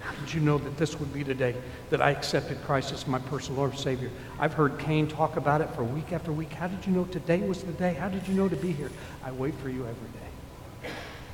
How 0.00 0.14
did 0.14 0.32
you 0.32 0.40
know 0.40 0.56
that 0.56 0.78
this 0.78 0.98
would 0.98 1.12
be 1.12 1.22
the 1.22 1.34
day 1.34 1.54
that 1.90 2.00
I 2.00 2.12
accepted 2.12 2.62
Christ 2.64 2.90
as 2.94 3.06
my 3.06 3.18
personal 3.18 3.58
Lord 3.58 3.72
and 3.72 3.80
Savior? 3.80 4.10
I've 4.38 4.54
heard 4.54 4.78
Cain 4.78 5.08
talk 5.08 5.36
about 5.36 5.60
it 5.60 5.68
for 5.74 5.84
week 5.84 6.14
after 6.14 6.32
week. 6.32 6.54
How 6.54 6.68
did 6.68 6.86
you 6.86 6.92
know 6.94 7.04
today 7.04 7.40
was 7.40 7.62
the 7.62 7.72
day? 7.72 7.92
How 7.92 8.08
did 8.08 8.26
you 8.28 8.32
know 8.32 8.48
to 8.48 8.56
be 8.56 8.72
here? 8.72 8.90
I 9.22 9.30
wait 9.30 9.54
for 9.56 9.68
you 9.68 9.80
every 9.80 9.92
day. 9.92 10.90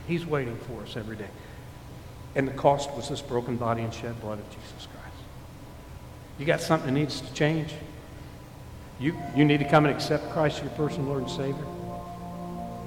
He's 0.08 0.26
waiting 0.26 0.56
for 0.56 0.82
us 0.82 0.96
every 0.96 1.14
day. 1.14 1.28
And 2.34 2.48
the 2.48 2.52
cost 2.52 2.92
was 2.92 3.08
this 3.08 3.20
broken 3.20 3.56
body 3.56 3.82
and 3.82 3.92
shed 3.92 4.20
blood 4.20 4.38
of 4.38 4.48
Jesus 4.50 4.88
Christ. 4.92 5.16
You 6.38 6.46
got 6.46 6.60
something 6.60 6.92
that 6.92 6.98
needs 6.98 7.20
to 7.20 7.32
change? 7.34 7.72
You, 8.98 9.16
you 9.36 9.44
need 9.44 9.58
to 9.58 9.68
come 9.68 9.86
and 9.86 9.94
accept 9.94 10.30
Christ 10.30 10.58
as 10.58 10.64
your 10.64 10.72
personal 10.72 11.08
Lord 11.08 11.22
and 11.22 11.30
Savior? 11.30 11.66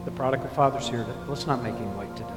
The 0.06 0.12
prodigal 0.12 0.48
father's 0.50 0.88
here. 0.88 1.06
Let's 1.28 1.48
not 1.48 1.64
make 1.64 1.76
him 1.76 1.98
wait 1.98 2.16
today. 2.16 2.37